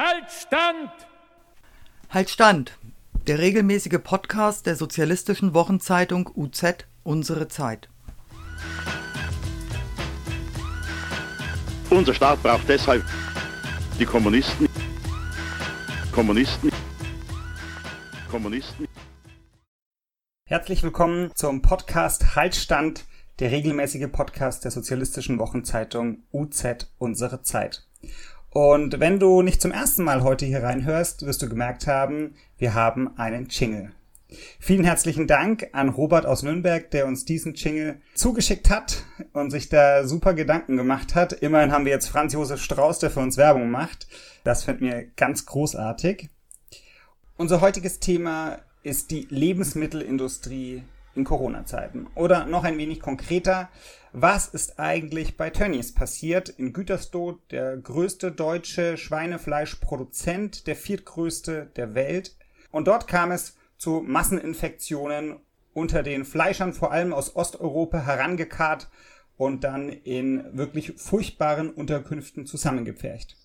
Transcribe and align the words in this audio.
Halt 0.00 0.30
Stand! 0.30 0.90
Halt 2.10 2.30
Stand! 2.30 2.78
Der 3.26 3.40
regelmäßige 3.40 3.98
Podcast 4.00 4.66
der 4.66 4.76
sozialistischen 4.76 5.54
Wochenzeitung 5.54 6.30
UZ 6.36 6.86
Unsere 7.02 7.48
Zeit. 7.48 7.88
Unser 11.90 12.14
Staat 12.14 12.40
braucht 12.44 12.68
deshalb 12.68 13.04
die 13.98 14.04
Kommunisten. 14.04 14.68
Kommunisten. 16.12 16.70
Kommunisten. 18.30 18.86
Herzlich 20.44 20.84
willkommen 20.84 21.32
zum 21.34 21.60
Podcast 21.60 22.36
Haltstand, 22.36 23.04
der 23.40 23.50
regelmäßige 23.50 24.06
Podcast 24.12 24.62
der 24.62 24.70
sozialistischen 24.70 25.40
Wochenzeitung 25.40 26.22
UZ 26.30 26.86
Unsere 26.98 27.42
Zeit. 27.42 27.84
Und 28.50 28.98
wenn 28.98 29.18
du 29.18 29.42
nicht 29.42 29.60
zum 29.60 29.72
ersten 29.72 30.04
Mal 30.04 30.22
heute 30.22 30.46
hier 30.46 30.62
reinhörst, 30.62 31.26
wirst 31.26 31.42
du 31.42 31.48
gemerkt 31.48 31.86
haben, 31.86 32.34
wir 32.56 32.74
haben 32.74 33.16
einen 33.18 33.48
Jingle. 33.48 33.92
Vielen 34.60 34.84
herzlichen 34.84 35.26
Dank 35.26 35.68
an 35.72 35.88
Robert 35.88 36.26
aus 36.26 36.42
Nürnberg, 36.42 36.90
der 36.90 37.06
uns 37.06 37.24
diesen 37.24 37.54
Jingle 37.54 38.00
zugeschickt 38.14 38.68
hat 38.68 39.04
und 39.32 39.50
sich 39.50 39.70
da 39.70 40.06
super 40.06 40.34
Gedanken 40.34 40.76
gemacht 40.76 41.14
hat. 41.14 41.32
Immerhin 41.32 41.72
haben 41.72 41.86
wir 41.86 41.92
jetzt 41.92 42.08
Franz 42.08 42.34
Josef 42.34 42.60
Strauß, 42.62 42.98
der 42.98 43.10
für 43.10 43.20
uns 43.20 43.38
Werbung 43.38 43.70
macht. 43.70 44.06
Das 44.44 44.64
finden 44.64 44.84
wir 44.84 45.04
ganz 45.16 45.46
großartig. 45.46 46.28
Unser 47.38 47.60
heutiges 47.60 48.00
Thema 48.00 48.58
ist 48.82 49.10
die 49.10 49.26
Lebensmittelindustrie 49.30 50.82
in 51.18 51.24
Corona-Zeiten. 51.24 52.06
Oder 52.14 52.46
noch 52.46 52.64
ein 52.64 52.78
wenig 52.78 53.00
konkreter, 53.00 53.68
was 54.12 54.48
ist 54.48 54.80
eigentlich 54.80 55.36
bei 55.36 55.50
Tönnies 55.50 55.92
passiert? 55.92 56.48
In 56.48 56.72
Gütersloh, 56.72 57.38
der 57.50 57.76
größte 57.76 58.32
deutsche 58.32 58.96
Schweinefleischproduzent, 58.96 60.66
der 60.66 60.76
viertgrößte 60.76 61.70
der 61.76 61.94
Welt. 61.94 62.34
Und 62.70 62.88
dort 62.88 63.06
kam 63.06 63.32
es 63.32 63.56
zu 63.76 64.02
Masseninfektionen 64.06 65.36
unter 65.74 66.02
den 66.02 66.24
Fleischern, 66.24 66.72
vor 66.72 66.90
allem 66.90 67.12
aus 67.12 67.36
Osteuropa, 67.36 67.98
herangekarrt 67.98 68.88
und 69.36 69.62
dann 69.62 69.90
in 69.90 70.44
wirklich 70.56 70.94
furchtbaren 70.96 71.70
Unterkünften 71.70 72.46
zusammengepfercht. 72.46 73.36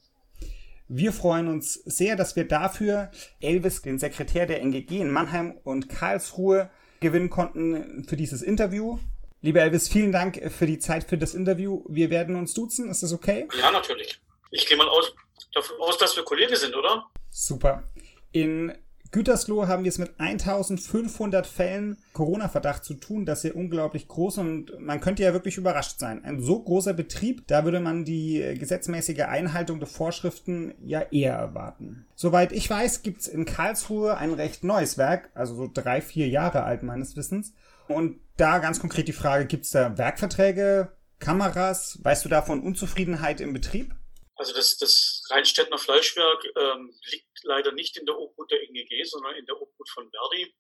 Wir 0.88 1.12
freuen 1.14 1.48
uns 1.48 1.74
sehr, 1.74 2.16
dass 2.16 2.36
wir 2.36 2.48
dafür 2.48 3.12
Elvis, 3.40 3.82
den 3.82 4.00
Sekretär 4.00 4.46
der 4.46 4.62
NGG 4.62 5.00
in 5.00 5.12
Mannheim 5.12 5.56
und 5.64 5.90
Karlsruhe, 5.90 6.70
gewinnen 7.04 7.30
konnten 7.30 8.04
für 8.06 8.18
dieses 8.18 8.42
Interview. 8.42 8.98
Lieber 9.42 9.62
Elvis, 9.62 9.90
vielen 9.90 10.12
Dank 10.12 10.42
für 10.52 10.66
die 10.66 10.80
Zeit 10.80 11.04
für 11.04 11.18
das 11.18 11.36
Interview. 11.36 11.84
Wir 11.88 12.10
werden 12.10 12.36
uns 12.36 12.56
duzen. 12.56 12.90
Ist 12.90 13.04
das 13.04 13.14
okay? 13.14 13.48
Ja, 13.60 13.70
natürlich. 13.70 14.20
Ich 14.50 14.66
gehe 14.66 14.78
mal 14.78 14.88
aus, 14.88 15.14
davon 15.54 15.76
aus, 15.82 15.98
dass 15.98 16.16
wir 16.16 16.24
Kollegen 16.24 16.56
sind, 16.56 16.76
oder? 16.76 17.06
Super. 17.30 17.84
In 18.32 18.74
Gütersloh 19.14 19.68
haben 19.68 19.84
wir 19.84 19.90
es 19.90 20.00
mit 20.00 20.20
1500 20.20 21.46
Fällen 21.46 21.98
Corona-Verdacht 22.14 22.84
zu 22.84 22.96
tun. 22.96 23.26
Das 23.26 23.44
ist 23.44 23.52
ja 23.52 23.56
unglaublich 23.56 24.08
groß 24.08 24.40
und 24.40 24.80
man 24.80 25.02
könnte 25.02 25.22
ja 25.22 25.34
wirklich 25.34 25.58
überrascht 25.58 26.00
sein. 26.00 26.26
Ein 26.26 26.42
so 26.42 26.60
großer 26.60 26.94
Betrieb, 26.94 27.48
da 27.48 27.64
würde 27.64 27.80
man 27.80 28.06
die 28.06 28.56
gesetzmäßige 28.58 29.22
Einhaltung 29.22 29.80
der 29.80 29.88
Vorschriften 29.88 30.74
ja 30.84 31.02
eher 31.12 31.36
erwarten. 31.36 32.08
Soweit 32.16 32.52
ich 32.52 32.68
weiß, 32.68 33.04
gibt 33.04 33.22
es 33.22 33.28
in 33.28 33.46
Karlsruhe 33.46 34.18
ein 34.18 34.34
recht 34.34 34.64
neues 34.64 34.98
Werk, 34.98 35.30
also 35.36 35.54
so 35.54 35.70
drei, 35.72 36.02
vier 36.02 36.28
Jahre 36.28 36.64
alt 36.64 36.82
meines 36.82 37.16
Wissens. 37.16 37.54
Und 37.88 38.20
da 38.38 38.58
ganz 38.58 38.80
konkret 38.80 39.08
die 39.08 39.14
Frage, 39.14 39.46
gibt 39.46 39.66
es 39.66 39.72
da 39.72 39.96
Werkverträge, 39.96 40.90
Kameras? 41.20 42.00
Weißt 42.02 42.26
du 42.26 42.30
da 42.30 42.42
von 42.42 42.62
Unzufriedenheit 42.62 43.42
im 43.42 43.54
Betrieb? 43.54 43.94
Also 44.36 44.54
das, 44.54 44.78
das 44.78 45.24
Rheinstädtner 45.30 45.78
Fleischwerk 45.78 46.46
ähm, 46.58 46.98
liegt 47.12 47.44
leider 47.44 47.72
nicht 47.72 47.98
in 47.98 48.06
der 48.06 48.18
Obhut 48.18 48.50
der 48.52 48.64
NGG, 48.64 49.04
sondern 49.04 49.36
in 49.36 49.46
der 49.46 49.62
Obhut 49.62 49.90
von 49.90 50.10
Verdi. 50.10 50.54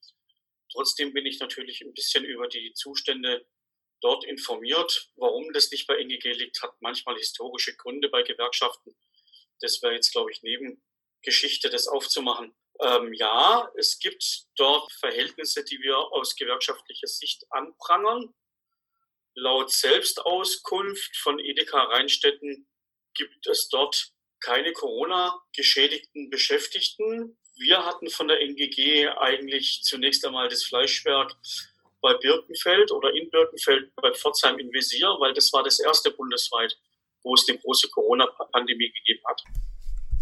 Trotzdem 0.71 1.13
bin 1.13 1.25
ich 1.25 1.39
natürlich 1.39 1.81
ein 1.81 1.93
bisschen 1.93 2.23
über 2.23 2.47
die 2.47 2.73
Zustände 2.73 3.45
dort 4.01 4.25
informiert. 4.25 5.09
Warum 5.15 5.51
das 5.53 5.71
nicht 5.71 5.87
bei 5.87 5.97
NGG 5.97 6.33
liegt, 6.33 6.61
hat 6.61 6.75
manchmal 6.81 7.17
historische 7.17 7.75
Gründe 7.75 8.09
bei 8.09 8.21
Gewerkschaften. 8.21 8.95
Das 9.59 9.81
wäre 9.81 9.93
jetzt, 9.93 10.11
glaube 10.11 10.31
ich, 10.31 10.43
Nebengeschichte, 10.43 11.69
das 11.69 11.87
aufzumachen. 11.87 12.55
Ähm, 12.79 13.13
ja, 13.13 13.71
es 13.77 13.99
gibt 13.99 14.45
dort 14.55 14.91
Verhältnisse, 14.93 15.63
die 15.63 15.79
wir 15.79 15.97
aus 15.97 16.35
gewerkschaftlicher 16.35 17.07
Sicht 17.07 17.45
anprangern. 17.51 18.33
Laut 19.35 19.71
Selbstauskunft 19.71 21.15
von 21.17 21.39
Edeka 21.39 21.83
Rheinstetten 21.83 22.67
gibt 23.13 23.47
es 23.47 23.69
dort 23.69 24.13
keine 24.39 24.73
Corona-geschädigten 24.73 26.29
Beschäftigten. 26.29 27.37
Wir 27.55 27.85
hatten 27.85 28.09
von 28.09 28.27
der 28.27 28.41
NGG 28.41 29.07
eigentlich 29.17 29.81
zunächst 29.83 30.25
einmal 30.25 30.49
das 30.49 30.63
Fleischwerk 30.63 31.35
bei 32.01 32.13
Birkenfeld 32.15 32.91
oder 32.91 33.13
in 33.13 33.29
Birkenfeld 33.29 33.95
bei 33.95 34.11
Pforzheim 34.13 34.59
in 34.59 34.71
Visier, 34.73 35.15
weil 35.19 35.33
das 35.33 35.53
war 35.53 35.63
das 35.63 35.79
erste 35.79 36.11
bundesweit, 36.11 36.77
wo 37.23 37.33
es 37.35 37.47
eine 37.47 37.57
große 37.59 37.89
Corona-Pandemie 37.89 38.91
gegeben 38.91 39.23
hat. 39.25 39.41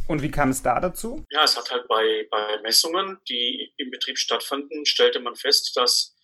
Und 0.08 0.22
wie 0.22 0.30
kam 0.30 0.50
es 0.50 0.62
da 0.62 0.80
dazu? 0.80 1.26
Ja, 1.32 1.44
es 1.44 1.58
hat 1.58 1.72
halt 1.72 1.88
bei, 1.88 2.28
bei 2.30 2.60
Messungen, 2.62 3.18
die 3.28 3.74
im 3.78 3.90
Betrieb 3.90 4.18
stattfanden, 4.18 4.86
stellte 4.86 5.20
man 5.20 5.36
fest, 5.36 5.76
dass 5.76 6.16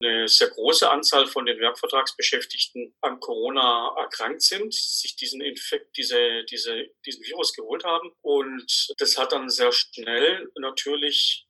eine 0.00 0.28
sehr 0.28 0.48
große 0.48 0.90
Anzahl 0.90 1.26
von 1.26 1.46
den 1.46 1.58
Werkvertragsbeschäftigten 1.60 2.94
an 3.00 3.20
Corona 3.20 3.94
erkrankt 3.98 4.42
sind, 4.42 4.74
sich 4.74 5.16
diesen 5.16 5.40
Infekt, 5.40 5.96
diese, 5.96 6.44
diese, 6.44 6.86
diesen 7.06 7.24
Virus 7.24 7.52
geholt 7.54 7.84
haben. 7.84 8.10
Und 8.22 8.92
das 8.98 9.16
hat 9.16 9.32
dann 9.32 9.48
sehr 9.48 9.72
schnell 9.72 10.50
natürlich 10.58 11.46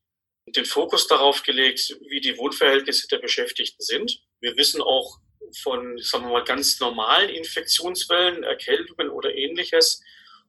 den 0.46 0.66
Fokus 0.66 1.06
darauf 1.06 1.42
gelegt, 1.42 1.96
wie 2.08 2.20
die 2.20 2.36
Wohnverhältnisse 2.36 3.08
der 3.08 3.18
Beschäftigten 3.18 3.82
sind. 3.82 4.20
Wir 4.40 4.56
wissen 4.56 4.82
auch 4.82 5.18
von, 5.62 5.98
sagen 5.98 6.24
wir 6.24 6.32
mal, 6.32 6.44
ganz 6.44 6.78
normalen 6.80 7.30
Infektionswellen, 7.30 8.44
Erkältungen 8.44 9.08
oder 9.08 9.34
ähnliches, 9.34 10.02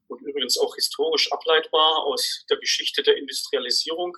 und 0.07 0.22
übrigens 0.22 0.57
auch 0.57 0.75
historisch 0.75 1.31
ableitbar 1.31 2.05
aus 2.05 2.45
der 2.50 2.57
Geschichte 2.57 3.03
der 3.03 3.17
Industrialisierung, 3.17 4.16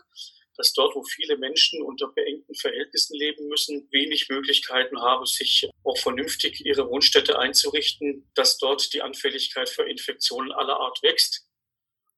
dass 0.57 0.73
dort, 0.73 0.95
wo 0.95 1.03
viele 1.03 1.38
Menschen 1.38 1.81
unter 1.84 2.07
beengten 2.07 2.56
Verhältnissen 2.56 3.16
leben 3.16 3.47
müssen, 3.47 3.88
wenig 3.91 4.28
Möglichkeiten 4.29 5.00
haben, 5.01 5.25
sich 5.25 5.69
auch 5.84 5.97
vernünftig 5.97 6.66
ihre 6.66 6.90
Wohnstätte 6.90 7.40
einzurichten, 7.40 8.29
dass 8.34 8.57
dort 8.57 8.94
die 8.94 9.01
Anfälligkeit 9.01 9.69
für 9.69 9.84
Infektionen 9.84 10.51
aller 10.51 10.79
Art 10.79 11.01
wächst. 11.03 11.47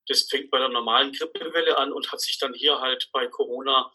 Das 0.08 0.24
fängt 0.24 0.50
bei 0.50 0.58
der 0.58 0.70
normalen 0.70 1.12
Grippewelle 1.12 1.78
an 1.78 1.92
und 1.92 2.12
hat 2.12 2.22
sich 2.22 2.40
dann 2.40 2.54
hier 2.54 2.80
halt 2.80 3.10
bei 3.14 3.28
Corona 3.28 3.92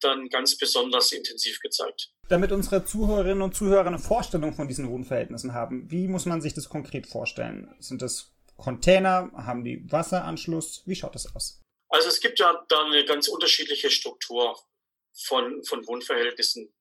dann 0.00 0.28
ganz 0.28 0.56
besonders 0.56 1.12
intensiv 1.12 1.60
gezeigt. 1.60 2.10
Damit 2.28 2.52
unsere 2.52 2.84
Zuhörerinnen 2.84 3.42
und 3.42 3.54
Zuhörer 3.54 3.86
eine 3.86 3.98
Vorstellung 3.98 4.54
von 4.54 4.68
diesen 4.68 4.88
Wohnverhältnissen 4.88 5.52
haben, 5.52 5.90
wie 5.90 6.08
muss 6.08 6.26
man 6.26 6.40
sich 6.40 6.54
das 6.54 6.68
konkret 6.68 7.06
vorstellen? 7.06 7.74
Sind 7.80 8.00
das 8.00 8.32
Container? 8.56 9.30
Haben 9.34 9.64
die 9.64 9.90
Wasseranschluss? 9.90 10.82
Wie 10.86 10.94
schaut 10.94 11.14
das 11.14 11.34
aus? 11.34 11.60
Also 11.90 12.08
es 12.08 12.20
gibt 12.20 12.38
ja 12.38 12.64
da 12.68 12.84
eine 12.84 13.04
ganz 13.04 13.28
unterschiedliche 13.28 13.90
Struktur 13.90 14.58
von, 15.12 15.62
von 15.64 15.86
Wohnverhältnissen. 15.86 16.72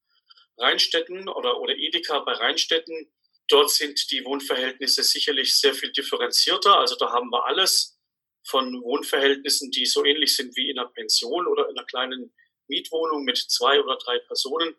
Rheinstädten 0.58 1.28
oder, 1.28 1.60
oder 1.60 1.76
Edeka 1.76 2.20
bei 2.20 2.34
Rheinstädten, 2.34 3.12
dort 3.48 3.72
sind 3.72 4.12
die 4.12 4.24
Wohnverhältnisse 4.24 5.04
sicherlich 5.04 5.58
sehr 5.58 5.74
viel 5.74 5.92
differenzierter. 5.92 6.80
Also 6.80 6.96
da 6.96 7.12
haben 7.12 7.30
wir 7.32 7.46
alles 7.46 7.98
von 8.44 8.82
Wohnverhältnissen, 8.82 9.72
die 9.72 9.86
so 9.86 10.06
ähnlich 10.06 10.36
sind 10.36 10.56
wie 10.56 10.70
in 10.70 10.78
einer 10.78 10.90
Pension 10.90 11.48
oder 11.48 11.70
in 11.70 11.78
einer 11.78 11.86
kleinen 11.86 12.34
Mietwohnung 12.68 13.24
mit 13.24 13.38
zwei 13.38 13.82
oder 13.82 13.98
drei 13.98 14.20
Personen, 14.20 14.76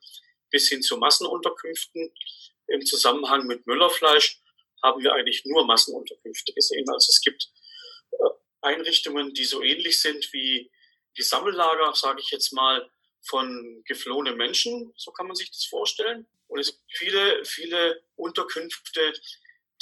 bis 0.51 0.69
hin 0.69 0.83
zu 0.83 0.97
Massenunterkünften. 0.97 2.13
Im 2.69 2.87
Zusammenhang 2.87 3.47
mit 3.47 3.67
Müllerfleisch 3.67 4.41
haben 4.83 5.03
wir 5.03 5.13
eigentlich 5.13 5.45
nur 5.45 5.67
Massenunterkünfte 5.67 6.53
gesehen. 6.53 6.89
Also 6.89 7.09
es 7.11 7.21
gibt 7.21 7.50
Einrichtungen, 8.63 9.35
die 9.35 9.45
so 9.45 9.63
ähnlich 9.63 10.01
sind 10.01 10.33
wie 10.33 10.71
die 11.17 11.23
Sammellager, 11.23 11.95
sage 11.95 12.21
ich 12.21 12.31
jetzt 12.31 12.53
mal, 12.53 12.91
von 13.23 13.83
geflohenen 13.85 14.37
Menschen, 14.37 14.93
so 14.97 15.13
kann 15.13 15.27
man 15.27 15.37
sich 15.37 15.51
das 15.51 15.65
vorstellen. 15.65 16.27
Und 16.47 16.59
es 16.59 16.69
gibt 16.73 16.93
viele, 16.93 17.45
viele 17.45 18.03
Unterkünfte, 18.17 19.13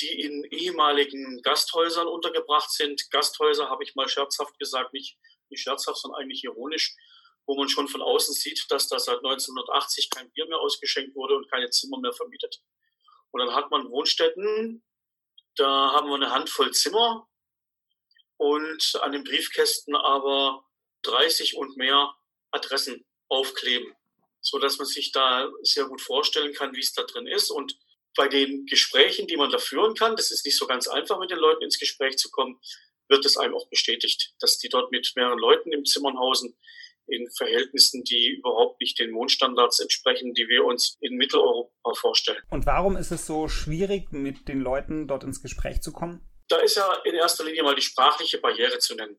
die 0.00 0.20
in 0.20 0.44
ehemaligen 0.44 1.40
Gasthäusern 1.42 2.06
untergebracht 2.06 2.70
sind. 2.70 3.10
Gasthäuser 3.10 3.68
habe 3.68 3.84
ich 3.84 3.94
mal 3.94 4.08
scherzhaft 4.08 4.58
gesagt, 4.58 4.92
nicht, 4.92 5.18
nicht 5.48 5.62
scherzhaft, 5.62 5.98
sondern 5.98 6.20
eigentlich 6.20 6.44
ironisch, 6.44 6.94
wo 7.46 7.56
man 7.56 7.68
schon 7.68 7.88
von 7.88 8.02
außen 8.02 8.34
sieht, 8.34 8.66
dass 8.70 8.88
da 8.88 8.98
seit 8.98 9.18
1980 9.18 10.10
kein 10.10 10.30
Bier 10.32 10.46
mehr 10.46 10.58
ausgeschenkt 10.58 11.14
wurde 11.14 11.36
und 11.36 11.50
keine 11.50 11.70
Zimmer 11.70 11.98
mehr 11.98 12.12
vermietet. 12.12 12.60
Und 13.30 13.40
dann 13.40 13.54
hat 13.54 13.70
man 13.70 13.90
Wohnstätten, 13.90 14.84
da 15.56 15.92
haben 15.92 16.08
wir 16.08 16.16
eine 16.16 16.30
Handvoll 16.30 16.72
Zimmer 16.72 17.28
und 18.38 18.98
an 19.02 19.12
den 19.12 19.24
Briefkästen 19.24 19.94
aber 19.94 20.64
30 21.02 21.56
und 21.56 21.76
mehr 21.76 22.14
Adressen 22.50 23.04
aufkleben, 23.28 23.92
so 24.40 24.58
dass 24.58 24.78
man 24.78 24.86
sich 24.86 25.12
da 25.12 25.50
sehr 25.62 25.84
gut 25.84 26.00
vorstellen 26.00 26.54
kann, 26.54 26.74
wie 26.74 26.80
es 26.80 26.94
da 26.94 27.02
drin 27.02 27.26
ist. 27.26 27.50
Und 27.50 27.78
bei 28.16 28.28
den 28.28 28.64
Gesprächen, 28.66 29.26
die 29.26 29.36
man 29.36 29.50
da 29.50 29.58
führen 29.58 29.94
kann, 29.94 30.16
das 30.16 30.30
ist 30.30 30.46
nicht 30.46 30.56
so 30.56 30.66
ganz 30.66 30.88
einfach, 30.88 31.18
mit 31.18 31.30
den 31.30 31.38
Leuten 31.38 31.62
ins 31.62 31.78
Gespräch 31.78 32.16
zu 32.16 32.30
kommen, 32.30 32.58
wird 33.08 33.24
es 33.24 33.36
einem 33.36 33.54
auch 33.54 33.68
bestätigt, 33.68 34.34
dass 34.40 34.58
die 34.58 34.68
dort 34.68 34.90
mit 34.90 35.12
mehreren 35.16 35.38
Leuten 35.38 35.72
im 35.72 35.84
Zimmern 35.84 36.18
hausen, 36.18 36.56
in 37.06 37.28
Verhältnissen, 37.30 38.04
die 38.04 38.36
überhaupt 38.38 38.80
nicht 38.80 38.98
den 38.98 39.14
Wohnstandards 39.14 39.80
entsprechen, 39.80 40.34
die 40.34 40.46
wir 40.48 40.64
uns 40.64 40.98
in 41.00 41.16
Mitteleuropa 41.16 41.94
vorstellen. 41.94 42.42
Und 42.50 42.66
warum 42.66 42.96
ist 42.96 43.10
es 43.10 43.26
so 43.26 43.48
schwierig, 43.48 44.12
mit 44.12 44.46
den 44.46 44.60
Leuten 44.60 45.08
dort 45.08 45.24
ins 45.24 45.40
Gespräch 45.40 45.80
zu 45.80 45.92
kommen? 45.92 46.27
Da 46.48 46.58
ist 46.58 46.76
ja 46.76 46.92
in 47.04 47.14
erster 47.14 47.44
Linie 47.44 47.62
mal 47.62 47.74
die 47.74 47.82
sprachliche 47.82 48.38
Barriere 48.38 48.78
zu 48.78 48.94
nennen. 48.94 49.18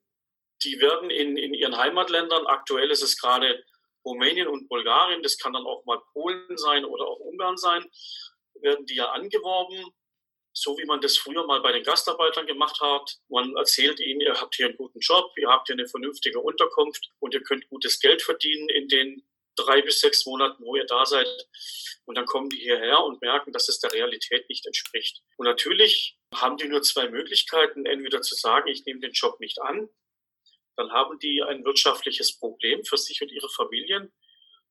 Die 0.63 0.79
werden 0.79 1.09
in, 1.09 1.37
in 1.37 1.53
ihren 1.53 1.77
Heimatländern, 1.77 2.47
aktuell 2.47 2.91
ist 2.91 3.03
es 3.03 3.19
gerade 3.19 3.63
Rumänien 4.03 4.47
und 4.47 4.67
Bulgarien, 4.67 5.23
das 5.23 5.37
kann 5.37 5.53
dann 5.53 5.65
auch 5.65 5.85
mal 5.85 6.01
Polen 6.13 6.57
sein 6.57 6.85
oder 6.85 7.05
auch 7.05 7.19
Ungarn 7.19 7.57
sein, 7.57 7.89
werden 8.55 8.85
die 8.85 8.95
ja 8.95 9.11
angeworben 9.11 9.93
so 10.53 10.77
wie 10.77 10.85
man 10.85 11.01
das 11.01 11.17
früher 11.17 11.45
mal 11.45 11.61
bei 11.61 11.71
den 11.71 11.83
Gastarbeitern 11.83 12.45
gemacht 12.45 12.79
hat. 12.81 13.17
Man 13.29 13.55
erzählt 13.55 13.99
ihnen, 13.99 14.21
ihr 14.21 14.39
habt 14.39 14.55
hier 14.55 14.67
einen 14.67 14.77
guten 14.77 14.99
Job, 14.99 15.31
ihr 15.37 15.49
habt 15.49 15.67
hier 15.67 15.75
eine 15.75 15.87
vernünftige 15.87 16.39
Unterkunft 16.39 17.11
und 17.19 17.33
ihr 17.33 17.41
könnt 17.41 17.67
gutes 17.69 17.99
Geld 17.99 18.21
verdienen 18.21 18.67
in 18.69 18.87
den 18.87 19.25
drei 19.63 19.81
bis 19.81 19.99
sechs 19.99 20.25
Monaten, 20.25 20.63
wo 20.63 20.75
ihr 20.75 20.85
da 20.85 21.05
seid. 21.05 21.27
Und 22.05 22.15
dann 22.15 22.25
kommen 22.25 22.49
die 22.49 22.57
hierher 22.57 23.03
und 23.03 23.21
merken, 23.21 23.51
dass 23.53 23.69
es 23.69 23.79
der 23.79 23.91
Realität 23.93 24.49
nicht 24.49 24.65
entspricht. 24.65 25.21
Und 25.37 25.45
natürlich 25.45 26.17
haben 26.33 26.57
die 26.57 26.67
nur 26.67 26.81
zwei 26.81 27.09
Möglichkeiten. 27.09 27.85
Entweder 27.85 28.21
zu 28.21 28.35
sagen, 28.35 28.67
ich 28.67 28.85
nehme 28.85 28.99
den 28.99 29.11
Job 29.11 29.39
nicht 29.39 29.61
an. 29.61 29.89
Dann 30.75 30.91
haben 30.91 31.19
die 31.19 31.43
ein 31.43 31.63
wirtschaftliches 31.65 32.39
Problem 32.39 32.83
für 32.83 32.97
sich 32.97 33.21
und 33.21 33.31
ihre 33.31 33.49
Familien. 33.49 34.11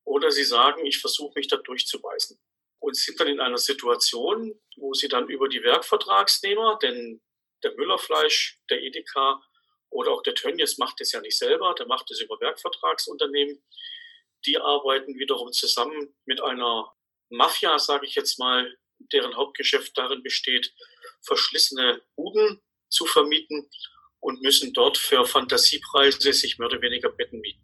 Oder 0.05 0.31
sie 0.31 0.45
sagen, 0.45 0.87
ich 0.87 0.99
versuche 0.99 1.39
mich 1.39 1.49
da 1.49 1.57
durchzubeißen 1.57 2.39
und 2.81 2.97
sind 2.97 3.21
dann 3.21 3.29
in 3.29 3.41
einer 3.41 3.59
Situation, 3.59 4.59
wo 4.77 4.95
sie 4.95 5.09
dann 5.09 5.29
über 5.29 5.49
die 5.49 5.63
Werkvertragsnehmer, 5.63 6.79
denn 6.81 7.21
der 7.63 7.75
Müllerfleisch, 7.75 8.59
der 8.71 8.83
Edeka 8.83 9.43
oder 9.91 10.13
auch 10.13 10.23
der 10.23 10.35
Tönnies 10.35 10.79
macht 10.79 11.01
es 11.01 11.13
ja 11.13 11.21
nicht 11.21 11.37
selber, 11.37 11.75
der 11.75 11.87
macht 11.87 12.11
es 12.11 12.21
über 12.21 12.41
Werkvertragsunternehmen. 12.41 13.63
Die 14.47 14.59
arbeiten 14.59 15.19
wiederum 15.19 15.53
zusammen 15.53 16.15
mit 16.25 16.43
einer 16.43 16.93
Mafia, 17.29 17.79
sage 17.79 18.07
ich 18.07 18.15
jetzt 18.15 18.39
mal, 18.39 18.77
deren 19.13 19.37
Hauptgeschäft 19.37 19.97
darin 19.97 20.23
besteht, 20.23 20.73
verschlissene 21.23 22.03
Buden 22.17 22.61
zu 22.89 23.05
vermieten 23.07 23.69
und 24.21 24.43
müssen 24.43 24.73
dort 24.73 24.97
für 24.97 25.25
Fantasiepreise 25.25 26.33
sich 26.33 26.59
mehr 26.59 26.69
oder 26.69 26.81
weniger 26.81 27.11
Betten 27.11 27.41
mieten. 27.41 27.63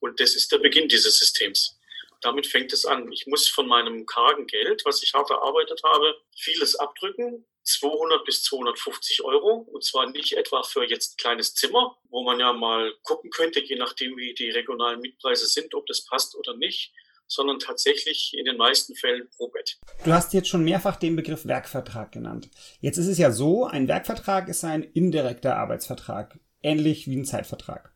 Und 0.00 0.20
das 0.20 0.34
ist 0.34 0.50
der 0.52 0.58
Beginn 0.58 0.88
dieses 0.88 1.18
Systems 1.18 1.78
damit 2.22 2.46
fängt 2.46 2.72
es 2.72 2.86
an. 2.86 3.10
Ich 3.12 3.26
muss 3.26 3.48
von 3.48 3.66
meinem 3.66 4.06
kargen 4.06 4.46
Geld, 4.46 4.82
was 4.84 5.02
ich 5.02 5.12
hart 5.12 5.30
erarbeitet 5.30 5.82
habe, 5.84 6.16
vieles 6.36 6.76
abdrücken. 6.76 7.44
200 7.64 8.24
bis 8.24 8.42
250 8.44 9.24
Euro. 9.24 9.66
Und 9.72 9.84
zwar 9.84 10.10
nicht 10.10 10.36
etwa 10.36 10.62
für 10.62 10.84
jetzt 10.88 11.14
ein 11.14 11.16
kleines 11.18 11.54
Zimmer, 11.54 11.96
wo 12.10 12.22
man 12.22 12.40
ja 12.40 12.52
mal 12.52 12.92
gucken 13.02 13.30
könnte, 13.30 13.60
je 13.60 13.76
nachdem, 13.76 14.16
wie 14.16 14.34
die 14.34 14.50
regionalen 14.50 15.00
Mietpreise 15.00 15.46
sind, 15.46 15.74
ob 15.74 15.86
das 15.86 16.04
passt 16.04 16.36
oder 16.36 16.56
nicht, 16.56 16.92
sondern 17.26 17.58
tatsächlich 17.58 18.34
in 18.36 18.44
den 18.44 18.56
meisten 18.56 18.94
Fällen 18.94 19.28
pro 19.36 19.48
Bett. 19.48 19.78
Du 20.04 20.12
hast 20.12 20.32
jetzt 20.34 20.48
schon 20.48 20.64
mehrfach 20.64 20.96
den 20.96 21.16
Begriff 21.16 21.46
Werkvertrag 21.46 22.12
genannt. 22.12 22.50
Jetzt 22.80 22.98
ist 22.98 23.06
es 23.06 23.18
ja 23.18 23.30
so, 23.30 23.64
ein 23.64 23.88
Werkvertrag 23.88 24.48
ist 24.48 24.64
ein 24.64 24.82
indirekter 24.82 25.56
Arbeitsvertrag, 25.56 26.38
ähnlich 26.62 27.08
wie 27.08 27.16
ein 27.16 27.24
Zeitvertrag. 27.24 27.92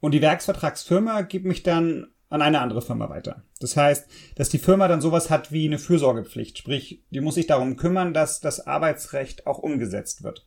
Und 0.00 0.12
die 0.12 0.20
Werksvertragsfirma 0.20 1.22
gibt 1.22 1.46
mich 1.46 1.62
dann 1.62 2.13
an 2.34 2.42
eine 2.42 2.60
andere 2.60 2.82
Firma 2.82 3.08
weiter. 3.08 3.44
Das 3.60 3.76
heißt, 3.76 4.08
dass 4.34 4.48
die 4.48 4.58
Firma 4.58 4.88
dann 4.88 5.00
sowas 5.00 5.30
hat 5.30 5.52
wie 5.52 5.66
eine 5.66 5.78
Fürsorgepflicht, 5.78 6.58
sprich, 6.58 7.04
die 7.10 7.20
muss 7.20 7.36
sich 7.36 7.46
darum 7.46 7.76
kümmern, 7.76 8.12
dass 8.12 8.40
das 8.40 8.66
Arbeitsrecht 8.66 9.46
auch 9.46 9.58
umgesetzt 9.58 10.24
wird. 10.24 10.44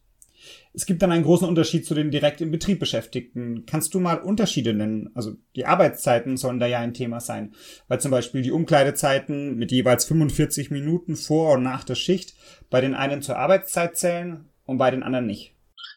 Es 0.74 0.86
gibt 0.86 1.01
dann 1.01 1.13
einen 1.13 1.24
großen 1.24 1.48
Unterschied 1.48 1.86
zu 1.86 1.95
den 1.95 2.12
direkt 2.12 2.42
im 2.42 2.51
Betrieb 2.51 2.80
Beschäftigten. 2.80 3.66
Kannst 3.66 3.94
du 3.94 4.00
mal 4.00 4.19
Unterschiede 4.19 4.74
nennen? 4.74 5.12
Also 5.16 5.38
die 5.56 5.66
Arbeitszeiten 5.66 6.36
sollen 6.36 6.60
da 6.60 6.68
ja 6.68 6.80
ein 6.80 6.94
Thema 6.94 7.22
sein, 7.22 7.56
weil 7.88 8.01
zum 8.01 8.12
Beispiel 8.12 8.42
die 8.42 8.51
Umkleidezeiten 8.51 9.56
mit 9.56 9.72
jeweils 9.72 10.04
45 10.06 10.69
Minuten 10.69 11.16
vor 11.16 11.54
und 11.54 11.63
nach 11.63 11.86
der 11.86 11.95
Schicht 11.95 12.33
bei 12.69 12.81
den 12.81 12.95
einen 12.95 13.22
zur 13.22 13.38
Arbeitszeit 13.38 13.98
zählen 13.98 14.50
und 14.66 14.78
bei 14.78 14.92
den 14.92 15.04
anderen 15.04 15.25
nicht. 15.25 15.54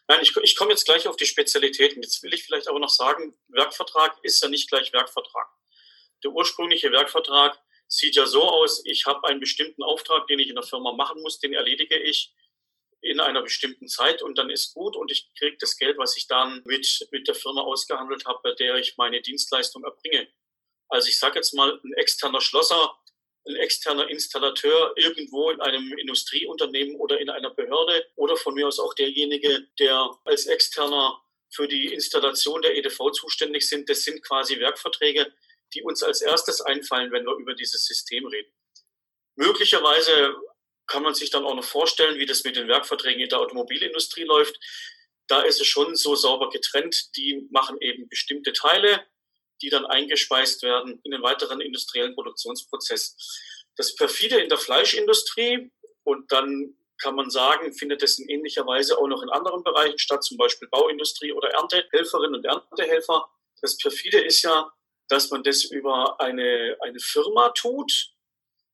Nein, 0.07 0.19
ich, 0.21 0.33
ich 0.41 0.55
komme 0.55 0.71
jetzt 0.71 0.85
gleich 0.85 1.07
auf 1.07 1.17
die 1.17 1.25
Spezialitäten. 1.25 2.01
Jetzt 2.01 2.23
will 2.23 2.33
ich 2.33 2.43
vielleicht 2.43 2.69
aber 2.69 2.79
noch 2.79 2.89
sagen, 2.89 3.33
Werkvertrag 3.49 4.17
ist 4.23 4.41
ja 4.41 4.49
nicht 4.49 4.69
gleich 4.69 4.91
Werkvertrag. 4.93 5.47
Der 6.23 6.31
ursprüngliche 6.31 6.91
Werkvertrag 6.91 7.59
sieht 7.87 8.15
ja 8.15 8.25
so 8.25 8.43
aus, 8.43 8.83
ich 8.85 9.05
habe 9.05 9.27
einen 9.27 9.39
bestimmten 9.39 9.83
Auftrag, 9.83 10.27
den 10.27 10.39
ich 10.39 10.49
in 10.49 10.55
der 10.55 10.63
Firma 10.63 10.93
machen 10.93 11.21
muss, 11.21 11.39
den 11.39 11.53
erledige 11.53 11.97
ich 11.97 12.33
in 13.01 13.19
einer 13.19 13.41
bestimmten 13.41 13.87
Zeit 13.87 14.21
und 14.21 14.37
dann 14.37 14.49
ist 14.49 14.73
gut 14.73 14.95
und 14.95 15.11
ich 15.11 15.29
kriege 15.37 15.57
das 15.59 15.75
Geld, 15.77 15.97
was 15.97 16.15
ich 16.15 16.27
dann 16.27 16.61
mit, 16.65 17.07
mit 17.11 17.27
der 17.27 17.35
Firma 17.35 17.61
ausgehandelt 17.61 18.25
habe, 18.25 18.39
bei 18.43 18.53
der 18.53 18.75
ich 18.75 18.95
meine 18.97 19.21
Dienstleistung 19.21 19.83
erbringe. 19.83 20.27
Also 20.87 21.07
ich 21.07 21.17
sage 21.17 21.35
jetzt 21.35 21.53
mal, 21.53 21.79
ein 21.83 21.93
externer 21.93 22.41
Schlosser, 22.41 22.95
ein 23.47 23.55
externer 23.55 24.07
Installateur 24.09 24.93
irgendwo 24.97 25.49
in 25.49 25.59
einem 25.61 25.91
Industrieunternehmen 25.97 26.95
oder 26.97 27.19
in 27.19 27.29
einer 27.29 27.49
Behörde 27.49 28.05
oder 28.15 28.37
von 28.37 28.53
mir 28.53 28.67
aus 28.67 28.79
auch 28.79 28.93
derjenige, 28.93 29.67
der 29.79 30.11
als 30.25 30.45
externer 30.45 31.19
für 31.49 31.67
die 31.67 31.93
Installation 31.93 32.61
der 32.61 32.75
EDV 32.77 33.11
zuständig 33.11 33.67
sind, 33.67 33.89
das 33.89 34.03
sind 34.03 34.21
quasi 34.21 34.59
Werkverträge, 34.59 35.33
die 35.73 35.83
uns 35.83 36.03
als 36.03 36.21
erstes 36.21 36.61
einfallen, 36.61 37.11
wenn 37.11 37.25
wir 37.25 37.35
über 37.35 37.53
dieses 37.53 37.85
System 37.85 38.25
reden. 38.27 38.51
Möglicherweise 39.35 40.35
kann 40.87 41.03
man 41.03 41.13
sich 41.13 41.29
dann 41.29 41.45
auch 41.45 41.55
noch 41.55 41.63
vorstellen, 41.63 42.19
wie 42.19 42.25
das 42.25 42.43
mit 42.43 42.55
den 42.55 42.67
Werkverträgen 42.67 43.21
in 43.21 43.29
der 43.29 43.39
Automobilindustrie 43.39 44.23
läuft. 44.23 44.59
Da 45.27 45.41
ist 45.43 45.61
es 45.61 45.67
schon 45.67 45.95
so 45.95 46.15
sauber 46.15 46.49
getrennt. 46.49 47.15
Die 47.15 47.47
machen 47.51 47.77
eben 47.79 48.09
bestimmte 48.09 48.51
Teile, 48.51 49.05
die 49.61 49.69
dann 49.69 49.85
eingespeist 49.85 50.63
werden 50.63 50.99
in 51.03 51.11
den 51.11 51.21
weiteren 51.21 51.61
industriellen 51.61 52.15
Produktionsprozess. 52.15 53.15
Das 53.77 53.95
perfide 53.95 54.41
in 54.41 54.49
der 54.49 54.57
Fleischindustrie 54.57 55.71
und 56.03 56.31
dann 56.31 56.75
kann 57.01 57.15
man 57.15 57.29
sagen, 57.29 57.73
findet 57.73 58.03
es 58.03 58.19
in 58.19 58.29
ähnlicher 58.29 58.65
Weise 58.65 58.97
auch 58.97 59.07
noch 59.07 59.23
in 59.23 59.29
anderen 59.29 59.63
Bereichen 59.63 59.97
statt, 59.97 60.23
zum 60.23 60.37
Beispiel 60.37 60.67
Bauindustrie 60.67 61.31
oder 61.31 61.49
Erntehelferinnen 61.49 62.35
und 62.35 62.45
Erntehelfer. 62.45 63.27
Das 63.61 63.77
perfide 63.77 64.19
ist 64.19 64.41
ja, 64.43 64.71
dass 65.11 65.29
man 65.29 65.43
das 65.43 65.65
über 65.65 66.19
eine, 66.21 66.77
eine 66.79 66.99
Firma 66.99 67.49
tut, 67.49 67.91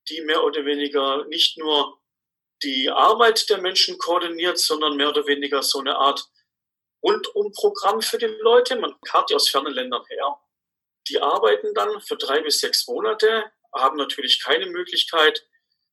die 0.09 0.21
mehr 0.21 0.43
oder 0.43 0.65
weniger 0.65 1.25
nicht 1.25 1.57
nur 1.57 1.99
die 2.63 2.89
Arbeit 2.89 3.49
der 3.49 3.59
Menschen 3.59 3.97
koordiniert, 3.97 4.57
sondern 4.59 4.95
mehr 4.95 5.09
oder 5.09 5.25
weniger 5.27 5.63
so 5.63 5.79
eine 5.79 5.95
Art 5.97 6.27
Rundumprogramm 7.03 8.01
für 8.01 8.17
die 8.17 8.25
Leute. 8.25 8.75
Man 8.77 8.95
karrt 9.01 9.29
die 9.29 9.35
aus 9.35 9.49
fernen 9.49 9.73
Ländern 9.73 10.03
her. 10.09 10.39
Die 11.09 11.19
arbeiten 11.21 11.73
dann 11.73 12.01
für 12.01 12.17
drei 12.17 12.41
bis 12.41 12.59
sechs 12.59 12.87
Monate, 12.87 13.51
haben 13.73 13.97
natürlich 13.97 14.41
keine 14.43 14.67
Möglichkeit, 14.67 15.43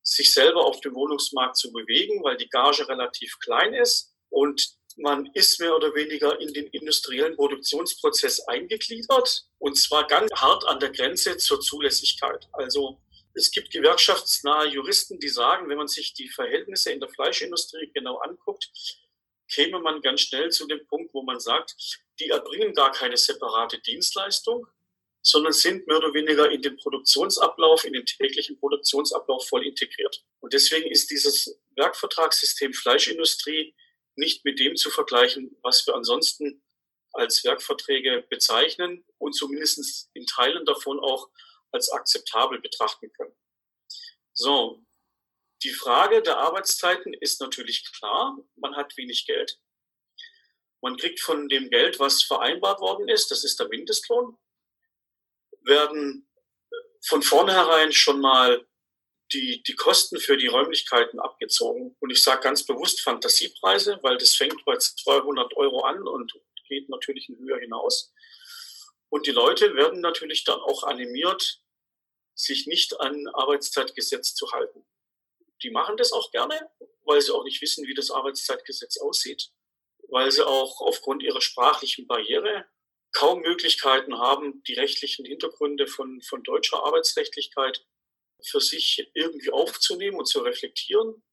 sich 0.03 0.33
selber 0.33 0.65
auf 0.65 0.79
dem 0.81 0.93
Wohnungsmarkt 0.93 1.57
zu 1.57 1.71
bewegen, 1.71 2.23
weil 2.23 2.37
die 2.37 2.49
Gage 2.49 2.87
relativ 2.87 3.37
klein 3.39 3.73
ist. 3.73 4.13
Und 4.29 4.75
man 4.95 5.29
ist 5.33 5.59
mehr 5.59 5.75
oder 5.75 5.93
weniger 5.93 6.39
in 6.39 6.53
den 6.53 6.67
industriellen 6.67 7.35
Produktionsprozess 7.35 8.41
eingegliedert 8.47 9.45
und 9.57 9.77
zwar 9.77 10.07
ganz 10.07 10.31
hart 10.33 10.65
an 10.67 10.79
der 10.79 10.91
Grenze 10.91 11.37
zur 11.37 11.59
Zulässigkeit. 11.59 12.47
Also 12.53 13.01
es 13.33 13.51
gibt 13.51 13.71
gewerkschaftsnahe 13.71 14.67
Juristen, 14.67 15.19
die 15.19 15.27
sagen, 15.27 15.67
wenn 15.69 15.77
man 15.77 15.89
sich 15.89 16.13
die 16.13 16.29
Verhältnisse 16.29 16.91
in 16.91 17.01
der 17.01 17.09
Fleischindustrie 17.09 17.91
genau 17.93 18.17
anguckt, 18.19 18.71
käme 19.51 19.79
man 19.79 20.01
ganz 20.01 20.21
schnell 20.21 20.49
zu 20.51 20.65
dem 20.67 20.85
Punkt, 20.87 21.13
wo 21.13 21.21
man 21.21 21.39
sagt, 21.39 21.75
die 22.19 22.29
erbringen 22.29 22.73
gar 22.73 22.91
keine 22.91 23.17
separate 23.17 23.79
Dienstleistung, 23.79 24.65
sondern 25.21 25.53
sind 25.53 25.85
mehr 25.87 25.97
oder 25.97 26.13
weniger 26.13 26.49
in 26.49 26.61
den 26.61 26.77
Produktionsablauf, 26.77 27.83
in 27.83 27.93
den 27.93 28.05
täglichen 28.05 28.57
Produktionsablauf 28.59 29.47
voll 29.47 29.65
integriert. 29.65 30.23
Und 30.39 30.53
deswegen 30.53 30.89
ist 30.89 31.11
dieses 31.11 31.59
Werkvertragssystem 31.75 32.73
Fleischindustrie 32.73 33.75
nicht 34.17 34.45
mit 34.45 34.59
dem 34.59 34.75
zu 34.75 34.89
vergleichen, 34.89 35.57
was 35.61 35.85
wir 35.87 35.95
ansonsten 35.95 36.63
als 37.13 37.43
Werkverträge 37.43 38.25
bezeichnen 38.29 39.05
und 39.17 39.33
zumindest 39.33 40.09
in 40.13 40.25
Teilen 40.25 40.65
davon 40.65 40.99
auch 40.99 41.29
als 41.71 41.89
akzeptabel 41.91 42.59
betrachten 42.59 43.11
können. 43.13 43.35
So, 44.33 44.83
die 45.63 45.71
Frage 45.71 46.21
der 46.21 46.37
Arbeitszeiten 46.37 47.13
ist 47.13 47.39
natürlich 47.41 47.85
klar. 47.93 48.37
Man 48.55 48.75
hat 48.75 48.95
wenig 48.97 49.25
Geld. 49.25 49.59
Man 50.81 50.97
kriegt 50.97 51.19
von 51.19 51.49
dem 51.49 51.69
Geld, 51.69 51.99
was 51.99 52.21
vereinbart 52.21 52.79
worden 52.79 53.07
ist, 53.07 53.31
das 53.31 53.43
ist 53.43 53.59
der 53.59 53.67
Mindestlohn, 53.69 54.37
werden 55.61 56.29
von 57.01 57.23
vornherein 57.23 57.91
schon 57.91 58.19
mal 58.21 58.67
die, 59.35 59.63
die 59.63 59.75
Kosten 59.75 60.19
für 60.19 60.37
die 60.37 60.47
Räumlichkeiten 60.47 61.19
abgezogen. 61.19 61.95
Und 61.99 62.09
ich 62.09 62.23
sage 62.23 62.41
ganz 62.41 62.65
bewusst 62.65 63.01
Fantasiepreise, 63.01 63.99
weil 64.01 64.17
das 64.17 64.35
fängt 64.35 64.63
bei 64.63 64.77
200 64.77 65.55
Euro 65.57 65.81
an 65.81 66.07
und 66.07 66.33
geht 66.67 66.89
natürlich 66.89 67.29
in 67.29 67.37
Höhe 67.37 67.59
hinaus. 67.59 68.13
Und 69.09 69.27
die 69.27 69.31
Leute 69.31 69.75
werden 69.75 69.99
natürlich 69.99 70.45
dann 70.45 70.59
auch 70.59 70.83
animiert, 70.83 71.61
sich 72.33 72.65
nicht 72.65 72.99
an 72.99 73.27
Arbeitszeitgesetz 73.27 74.33
zu 74.33 74.51
halten. 74.51 74.85
Die 75.63 75.69
machen 75.69 75.97
das 75.97 76.11
auch 76.11 76.31
gerne, 76.31 76.69
weil 77.03 77.21
sie 77.21 77.33
auch 77.33 77.43
nicht 77.43 77.61
wissen, 77.61 77.85
wie 77.87 77.93
das 77.93 78.11
Arbeitszeitgesetz 78.11 78.97
aussieht, 78.97 79.51
weil 80.09 80.31
sie 80.31 80.45
auch 80.45 80.81
aufgrund 80.81 81.23
ihrer 81.23 81.41
sprachlichen 81.41 82.07
Barriere 82.07 82.65
kaum 83.11 83.41
Möglichkeiten 83.41 84.17
haben, 84.17 84.63
die 84.63 84.73
rechtlichen 84.73 85.25
Hintergründe 85.25 85.87
von, 85.87 86.21
von 86.21 86.43
deutscher 86.43 86.83
Arbeitsrechtlichkeit 86.83 87.85
für 88.43 88.61
sich 88.61 89.09
irgendwie 89.13 89.51
aufzunehmen 89.51 90.17
und 90.17 90.25
zu 90.25 90.39
reflektieren. 90.39 91.23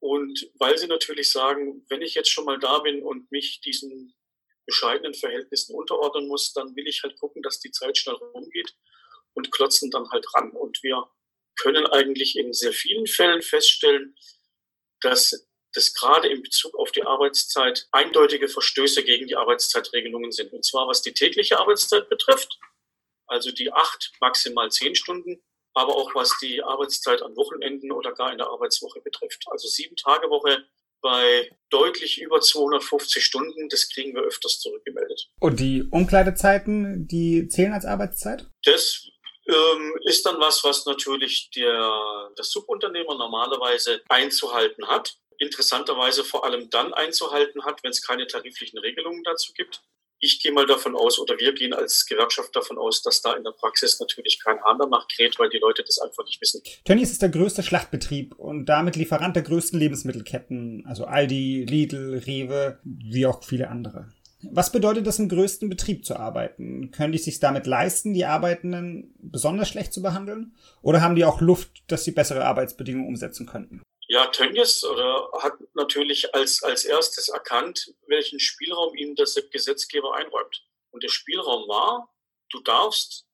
Und 0.00 0.50
weil 0.54 0.78
sie 0.78 0.86
natürlich 0.86 1.30
sagen, 1.30 1.84
wenn 1.88 2.02
ich 2.02 2.14
jetzt 2.14 2.30
schon 2.30 2.46
mal 2.46 2.58
da 2.58 2.78
bin 2.78 3.02
und 3.02 3.30
mich 3.30 3.60
diesen 3.60 4.14
bescheidenen 4.66 5.14
Verhältnissen 5.14 5.74
unterordnen 5.74 6.28
muss, 6.28 6.52
dann 6.52 6.74
will 6.76 6.86
ich 6.86 7.02
halt 7.02 7.18
gucken, 7.18 7.42
dass 7.42 7.60
die 7.60 7.70
Zeit 7.70 7.98
schnell 7.98 8.14
rumgeht 8.14 8.74
und 9.34 9.50
klotzen 9.50 9.90
dann 9.90 10.08
halt 10.10 10.26
ran. 10.34 10.52
Und 10.52 10.82
wir 10.82 11.10
können 11.56 11.86
eigentlich 11.86 12.36
in 12.36 12.52
sehr 12.52 12.72
vielen 12.72 13.06
Fällen 13.06 13.42
feststellen, 13.42 14.16
dass 15.00 15.46
das 15.72 15.94
gerade 15.94 16.28
in 16.28 16.42
Bezug 16.42 16.74
auf 16.76 16.90
die 16.92 17.02
Arbeitszeit 17.02 17.86
eindeutige 17.92 18.48
Verstöße 18.48 19.04
gegen 19.04 19.26
die 19.26 19.36
Arbeitszeitregelungen 19.36 20.32
sind. 20.32 20.52
Und 20.52 20.64
zwar 20.64 20.88
was 20.88 21.02
die 21.02 21.14
tägliche 21.14 21.58
Arbeitszeit 21.58 22.08
betrifft, 22.08 22.58
also 23.26 23.52
die 23.52 23.72
acht, 23.72 24.12
maximal 24.20 24.70
zehn 24.70 24.94
Stunden, 24.94 25.42
aber 25.74 25.96
auch 25.96 26.14
was 26.14 26.36
die 26.40 26.62
Arbeitszeit 26.62 27.22
an 27.22 27.36
Wochenenden 27.36 27.92
oder 27.92 28.12
gar 28.12 28.32
in 28.32 28.38
der 28.38 28.48
Arbeitswoche 28.48 29.00
betrifft. 29.00 29.44
Also 29.50 29.68
sieben 29.68 29.96
Tage 29.96 30.28
Woche 30.28 30.64
bei 31.00 31.50
deutlich 31.70 32.20
über 32.20 32.40
250 32.40 33.24
Stunden, 33.24 33.68
das 33.68 33.88
kriegen 33.88 34.14
wir 34.14 34.22
öfters 34.22 34.60
zurückgemeldet. 34.60 35.30
Und 35.40 35.60
die 35.60 35.84
Umkleidezeiten, 35.90 37.06
die 37.06 37.48
zählen 37.48 37.72
als 37.72 37.86
Arbeitszeit? 37.86 38.46
Das 38.64 39.06
ähm, 39.46 39.98
ist 40.04 40.26
dann 40.26 40.38
was, 40.40 40.62
was 40.64 40.84
natürlich 40.86 41.50
der, 41.50 42.30
der 42.36 42.44
Subunternehmer 42.44 43.16
normalerweise 43.16 44.02
einzuhalten 44.08 44.86
hat. 44.86 45.16
Interessanterweise 45.38 46.22
vor 46.22 46.44
allem 46.44 46.68
dann 46.68 46.92
einzuhalten 46.92 47.64
hat, 47.64 47.82
wenn 47.82 47.90
es 47.90 48.06
keine 48.06 48.26
tariflichen 48.26 48.78
Regelungen 48.78 49.22
dazu 49.24 49.52
gibt. 49.54 49.82
Ich 50.22 50.42
gehe 50.42 50.52
mal 50.52 50.66
davon 50.66 50.94
aus, 50.94 51.18
oder 51.18 51.38
wir 51.38 51.54
gehen 51.54 51.72
als 51.72 52.04
Gewerkschaft 52.04 52.54
davon 52.54 52.76
aus, 52.76 53.00
dass 53.02 53.22
da 53.22 53.32
in 53.32 53.42
der 53.42 53.52
Praxis 53.52 53.98
natürlich 54.00 54.38
kein 54.44 54.62
Hahn 54.62 54.76
danach 54.78 55.08
kräht, 55.08 55.38
weil 55.38 55.48
die 55.48 55.58
Leute 55.58 55.82
das 55.82 55.98
einfach 55.98 56.24
nicht 56.26 56.40
wissen. 56.42 56.60
Tönnies 56.84 57.10
ist 57.10 57.22
der 57.22 57.30
größte 57.30 57.62
Schlachtbetrieb 57.62 58.34
und 58.34 58.66
damit 58.66 58.96
Lieferant 58.96 59.34
der 59.34 59.42
größten 59.42 59.78
Lebensmittelketten, 59.78 60.84
also 60.86 61.06
Aldi, 61.06 61.64
Lidl, 61.66 62.18
Rewe, 62.26 62.78
wie 62.84 63.24
auch 63.24 63.42
viele 63.42 63.70
andere. 63.70 64.10
Was 64.42 64.72
bedeutet 64.72 65.06
das, 65.06 65.18
im 65.18 65.28
größten 65.28 65.68
Betrieb 65.70 66.04
zu 66.04 66.16
arbeiten? 66.16 66.90
Können 66.90 67.12
die 67.12 67.18
sich 67.18 67.40
damit 67.40 67.66
leisten, 67.66 68.12
die 68.12 68.24
Arbeitenden 68.24 69.14
besonders 69.18 69.68
schlecht 69.68 69.92
zu 69.92 70.02
behandeln? 70.02 70.54
Oder 70.82 71.02
haben 71.02 71.14
die 71.14 71.24
auch 71.24 71.40
Luft, 71.40 71.82
dass 71.88 72.04
sie 72.04 72.12
bessere 72.12 72.44
Arbeitsbedingungen 72.44 73.08
umsetzen 73.08 73.46
könnten? 73.46 73.82
Ja, 74.10 74.26
Tönnies 74.26 74.82
oder 74.82 75.30
hat 75.38 75.54
natürlich 75.74 76.34
als, 76.34 76.64
als 76.64 76.84
erstes 76.84 77.28
erkannt, 77.28 77.94
welchen 78.08 78.40
Spielraum 78.40 78.92
ihnen 78.96 79.14
der 79.14 79.28
Gesetzgeber 79.52 80.16
einräumt. 80.16 80.66
Und 80.90 81.04
der 81.04 81.08
Spielraum 81.08 81.68
war, 81.68 82.12
du 82.48 82.58
darfst 82.58 83.24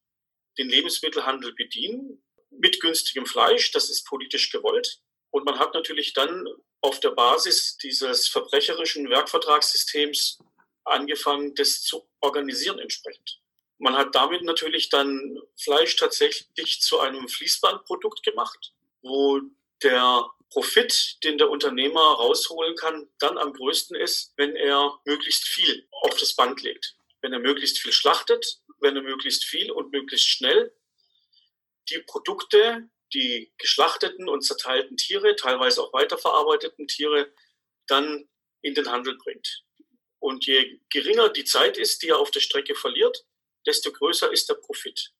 den 0.58 0.68
Lebensmittelhandel 0.68 1.54
bedienen 1.54 2.22
mit 2.50 2.78
günstigem 2.82 3.24
Fleisch, 3.24 3.72
das 3.72 3.88
ist 3.88 4.04
politisch 4.04 4.52
gewollt. 4.52 5.00
Und 5.30 5.46
man 5.46 5.58
hat 5.58 5.72
natürlich 5.72 6.12
dann 6.12 6.46
auf 6.82 7.00
der 7.00 7.12
Basis 7.12 7.78
dieses 7.78 8.28
verbrecherischen 8.28 9.08
Werkvertragssystems 9.08 10.40
angefangen, 10.84 11.54
das 11.54 11.84
zu 11.84 12.06
organisieren 12.20 12.80
entsprechend. 12.80 13.40
Man 13.78 13.96
hat 13.96 14.14
damit 14.14 14.42
natürlich 14.42 14.90
dann 14.90 15.40
Fleisch 15.56 15.96
tatsächlich 15.96 16.82
zu 16.82 17.00
einem 17.00 17.30
Fließbandprodukt 17.30 18.22
gemacht, 18.22 18.74
wo 19.00 19.40
der 19.82 20.30
Profit, 20.50 21.18
den 21.24 21.38
der 21.38 21.50
Unternehmer 21.50 22.00
rausholen 22.00 22.76
kann, 22.76 23.08
dann 23.18 23.36
am 23.38 23.52
größten 23.52 23.96
ist, 23.96 24.32
wenn 24.36 24.56
er 24.56 24.98
möglichst 25.04 25.46
viel 25.46 25.86
auf 25.90 26.16
das 26.18 26.34
Band 26.34 26.62
legt. 26.62 26.96
Wenn 27.20 27.32
er 27.32 27.40
möglichst 27.40 27.78
viel 27.78 27.92
schlachtet, 27.92 28.60
wenn 28.80 28.96
er 28.96 29.02
möglichst 29.02 29.44
viel 29.44 29.70
und 29.70 29.92
möglichst 29.92 30.28
schnell 30.28 30.74
die 31.90 31.98
Produkte, 32.00 32.88
die 33.12 33.52
geschlachteten 33.58 34.28
und 34.28 34.42
zerteilten 34.42 34.96
Tiere, 34.96 35.36
teilweise 35.36 35.82
auch 35.82 35.92
weiterverarbeiteten 35.92 36.88
Tiere, 36.88 37.32
dann 37.86 38.28
in 38.62 38.74
den 38.74 38.90
Handel 38.90 39.16
bringt. 39.16 39.64
Und 40.18 40.46
je 40.46 40.80
geringer 40.90 41.28
die 41.28 41.44
Zeit 41.44 41.76
ist, 41.76 42.02
die 42.02 42.08
er 42.08 42.18
auf 42.18 42.30
der 42.30 42.40
Strecke 42.40 42.74
verliert, 42.74 43.24
desto 43.66 43.92
größer 43.92 44.32
ist 44.32 44.48
der 44.48 44.54
Profit. 44.54 45.12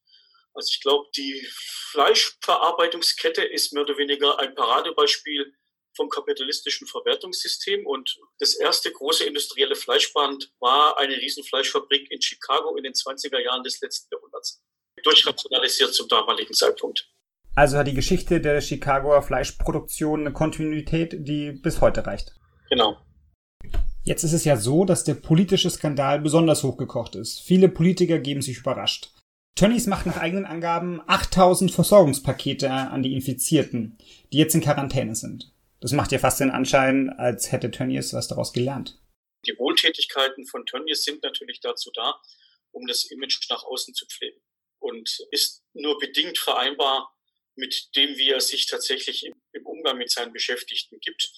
Also 0.56 0.70
ich 0.72 0.80
glaube, 0.80 1.06
die 1.14 1.46
Fleischverarbeitungskette 1.90 3.44
ist 3.44 3.72
mehr 3.72 3.82
oder 3.82 3.98
weniger 3.98 4.38
ein 4.38 4.54
Paradebeispiel 4.54 5.52
vom 5.94 6.08
kapitalistischen 6.08 6.86
Verwertungssystem. 6.86 7.86
Und 7.86 8.16
das 8.38 8.54
erste 8.54 8.90
große 8.90 9.25
industrielle 9.25 9.76
Fleischband 9.76 10.52
war 10.60 10.98
eine 10.98 11.16
Riesenfleischfabrik 11.16 12.10
in 12.10 12.20
Chicago 12.22 12.76
in 12.76 12.84
den 12.84 12.92
20er 12.92 13.38
Jahren 13.38 13.62
des 13.62 13.80
letzten 13.80 14.08
Jahrhunderts. 14.14 14.62
Durchrationalisiert 15.02 15.94
zum 15.94 16.08
damaligen 16.08 16.54
Zeitpunkt. 16.54 17.08
Also 17.54 17.76
hat 17.76 17.86
die 17.86 17.94
Geschichte 17.94 18.40
der 18.40 18.60
Chicagoer 18.60 19.22
Fleischproduktion 19.22 20.20
eine 20.20 20.32
Kontinuität, 20.32 21.14
die 21.18 21.52
bis 21.52 21.80
heute 21.80 22.06
reicht. 22.06 22.34
Genau. 22.70 22.98
Jetzt 24.04 24.22
ist 24.25 24.32
es 24.32 24.44
ja 24.44 24.56
so, 24.56 24.84
dass 24.84 25.04
der 25.04 25.14
politische 25.14 25.68
Skandal 25.68 26.20
besonders 26.20 26.62
hochgekocht 26.62 27.16
ist. 27.16 27.40
Viele 27.40 27.68
Politiker 27.68 28.18
geben 28.18 28.40
sich 28.40 28.58
überrascht. 28.58 29.10
Tönnies 29.56 29.86
macht 29.86 30.04
nach 30.04 30.18
eigenen 30.18 30.44
Angaben 30.44 31.00
8000 31.06 31.72
Versorgungspakete 31.72 32.70
an 32.70 33.02
die 33.02 33.14
Infizierten, 33.14 33.96
die 34.30 34.36
jetzt 34.36 34.54
in 34.54 34.60
Quarantäne 34.60 35.14
sind. 35.14 35.50
Das 35.80 35.92
macht 35.92 36.12
ja 36.12 36.18
fast 36.18 36.40
den 36.40 36.50
Anschein, 36.50 37.08
als 37.08 37.52
hätte 37.52 37.70
Tönnies 37.70 38.12
was 38.12 38.28
daraus 38.28 38.52
gelernt. 38.52 39.00
Die 39.46 39.58
Wohltätigkeiten 39.58 40.46
von 40.46 40.66
Tönnies 40.66 41.04
sind 41.04 41.22
natürlich 41.22 41.60
dazu 41.60 41.90
da, 41.94 42.20
um 42.70 42.86
das 42.86 43.06
Image 43.06 43.48
nach 43.48 43.64
außen 43.64 43.94
zu 43.94 44.04
pflegen 44.06 44.38
und 44.78 45.26
ist 45.30 45.62
nur 45.72 45.98
bedingt 45.98 46.36
vereinbar 46.36 47.16
mit 47.54 47.96
dem, 47.96 48.18
wie 48.18 48.30
er 48.30 48.42
sich 48.42 48.66
tatsächlich 48.66 49.25
im 49.52 49.66
Umgang 49.66 49.96
mit 49.96 50.10
seinen 50.10 50.34
Beschäftigten 50.34 51.00
gibt. 51.00 51.32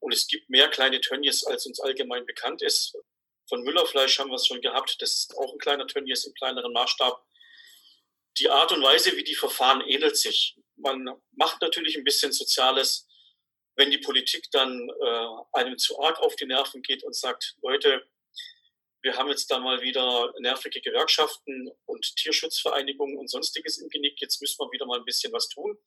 Und 0.00 0.12
es 0.12 0.26
gibt 0.26 0.50
mehr 0.50 0.68
kleine 0.68 1.00
Tönnies, 1.00 1.44
als 1.44 1.66
uns 1.66 1.78
allgemein 1.78 2.26
bekannt 2.26 2.62
ist. 2.62 2.96
Von 3.48 3.62
Müllerfleisch 3.62 4.18
haben 4.18 4.30
wir 4.30 4.36
es 4.36 4.46
schon 4.46 4.60
gehabt. 4.60 4.96
Das 5.00 5.12
ist 5.12 5.38
auch 5.38 5.52
ein 5.52 5.58
kleiner 5.58 5.86
Tönnies 5.86 6.24
im 6.24 6.34
kleineren 6.34 6.72
Maßstab. 6.72 7.24
Die 8.38 8.48
Art 8.48 8.72
und 8.72 8.82
Weise, 8.82 9.16
wie 9.16 9.24
die 9.24 9.34
Verfahren 9.34 9.80
ähnelt 9.82 10.16
sich. 10.16 10.56
Man 10.76 11.08
macht 11.32 11.60
natürlich 11.60 11.96
ein 11.96 12.04
bisschen 12.04 12.32
Soziales, 12.32 13.06
wenn 13.76 13.90
die 13.90 13.98
Politik 13.98 14.50
dann 14.50 14.88
äh, 14.88 15.58
einem 15.58 15.78
zu 15.78 16.00
arg 16.00 16.18
auf 16.20 16.36
die 16.36 16.46
Nerven 16.46 16.82
geht 16.82 17.02
und 17.02 17.14
sagt, 17.14 17.56
Leute, 17.62 18.06
wir 19.02 19.16
haben 19.16 19.28
jetzt 19.28 19.50
da 19.50 19.58
mal 19.58 19.80
wieder 19.80 20.32
nervige 20.40 20.80
Gewerkschaften 20.80 21.70
und 21.86 22.16
Tierschutzvereinigungen 22.16 23.16
und 23.16 23.28
sonstiges 23.30 23.78
im 23.78 23.88
Genick. 23.88 24.20
Jetzt 24.20 24.40
müssen 24.40 24.58
wir 24.58 24.70
wieder 24.72 24.86
mal 24.86 24.98
ein 24.98 25.04
bisschen 25.04 25.32
was 25.32 25.48
tun. 25.48 25.78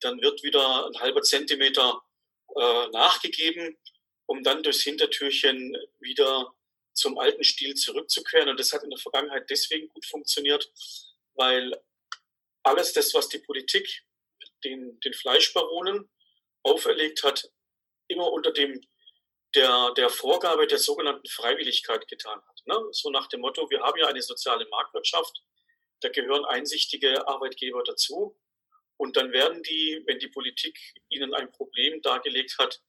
Dann 0.00 0.20
wird 0.20 0.42
wieder 0.42 0.86
ein 0.86 1.00
halber 1.00 1.22
Zentimeter 1.22 2.02
äh, 2.54 2.88
nachgegeben, 2.88 3.76
um 4.26 4.42
dann 4.42 4.62
durchs 4.62 4.82
Hintertürchen 4.82 5.76
wieder 6.00 6.54
zum 6.92 7.18
alten 7.18 7.44
Stil 7.44 7.74
zurückzukehren. 7.74 8.48
Und 8.48 8.60
das 8.60 8.72
hat 8.72 8.82
in 8.82 8.90
der 8.90 8.98
Vergangenheit 8.98 9.48
deswegen 9.48 9.88
gut 9.88 10.04
funktioniert, 10.04 10.70
weil 11.34 11.72
alles 12.62 12.92
das, 12.92 13.14
was 13.14 13.28
die 13.28 13.38
Politik 13.38 14.04
den, 14.64 14.98
den 15.00 15.12
Fleischbaronen 15.12 16.10
auferlegt 16.62 17.22
hat, 17.22 17.50
immer 18.08 18.32
unter 18.32 18.52
dem 18.52 18.80
der, 19.54 19.92
der 19.96 20.10
Vorgabe 20.10 20.66
der 20.66 20.78
sogenannten 20.78 21.28
Freiwilligkeit 21.28 22.08
getan 22.08 22.40
hat. 22.40 22.62
Ne? 22.66 22.76
So 22.90 23.10
nach 23.10 23.28
dem 23.28 23.40
Motto, 23.40 23.68
wir 23.70 23.80
haben 23.80 23.98
ja 23.98 24.06
eine 24.06 24.22
soziale 24.22 24.66
Marktwirtschaft, 24.68 25.42
da 26.00 26.08
gehören 26.08 26.44
einsichtige 26.44 27.26
Arbeitgeber 27.28 27.82
dazu. 27.84 28.36
Und 28.96 29.16
dann 29.16 29.32
werden 29.32 29.62
die, 29.62 30.02
wenn 30.06 30.18
die 30.18 30.28
Politik 30.28 30.78
ihnen 31.08 31.34
ein 31.34 31.50
Problem 31.52 32.00
dargelegt 32.02 32.56
hat, 32.58 32.80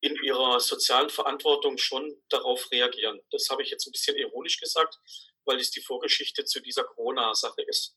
in 0.00 0.16
ihrer 0.16 0.58
sozialen 0.58 1.10
Verantwortung 1.10 1.78
schon 1.78 2.20
darauf 2.28 2.70
reagieren. 2.72 3.20
Das 3.30 3.48
habe 3.50 3.62
ich 3.62 3.70
jetzt 3.70 3.86
ein 3.86 3.92
bisschen 3.92 4.16
ironisch 4.16 4.58
gesagt, 4.58 4.98
weil 5.44 5.58
es 5.58 5.70
die 5.70 5.80
Vorgeschichte 5.80 6.44
zu 6.44 6.60
dieser 6.60 6.84
Corona-Sache 6.84 7.62
ist. 7.62 7.96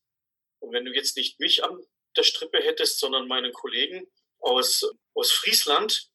Und 0.60 0.74
wenn 0.74 0.86
du 0.86 0.94
jetzt 0.94 1.18
nicht 1.18 1.40
mich 1.40 1.64
an 1.64 1.86
der 2.16 2.24
Strippe 2.24 2.60
hättest, 2.60 3.00
sondern 3.00 3.28
meinen 3.28 3.54
Kollegen 3.54 4.08
aus, 4.40 4.90
aus 5.14 5.32
Friesland, 5.32 6.10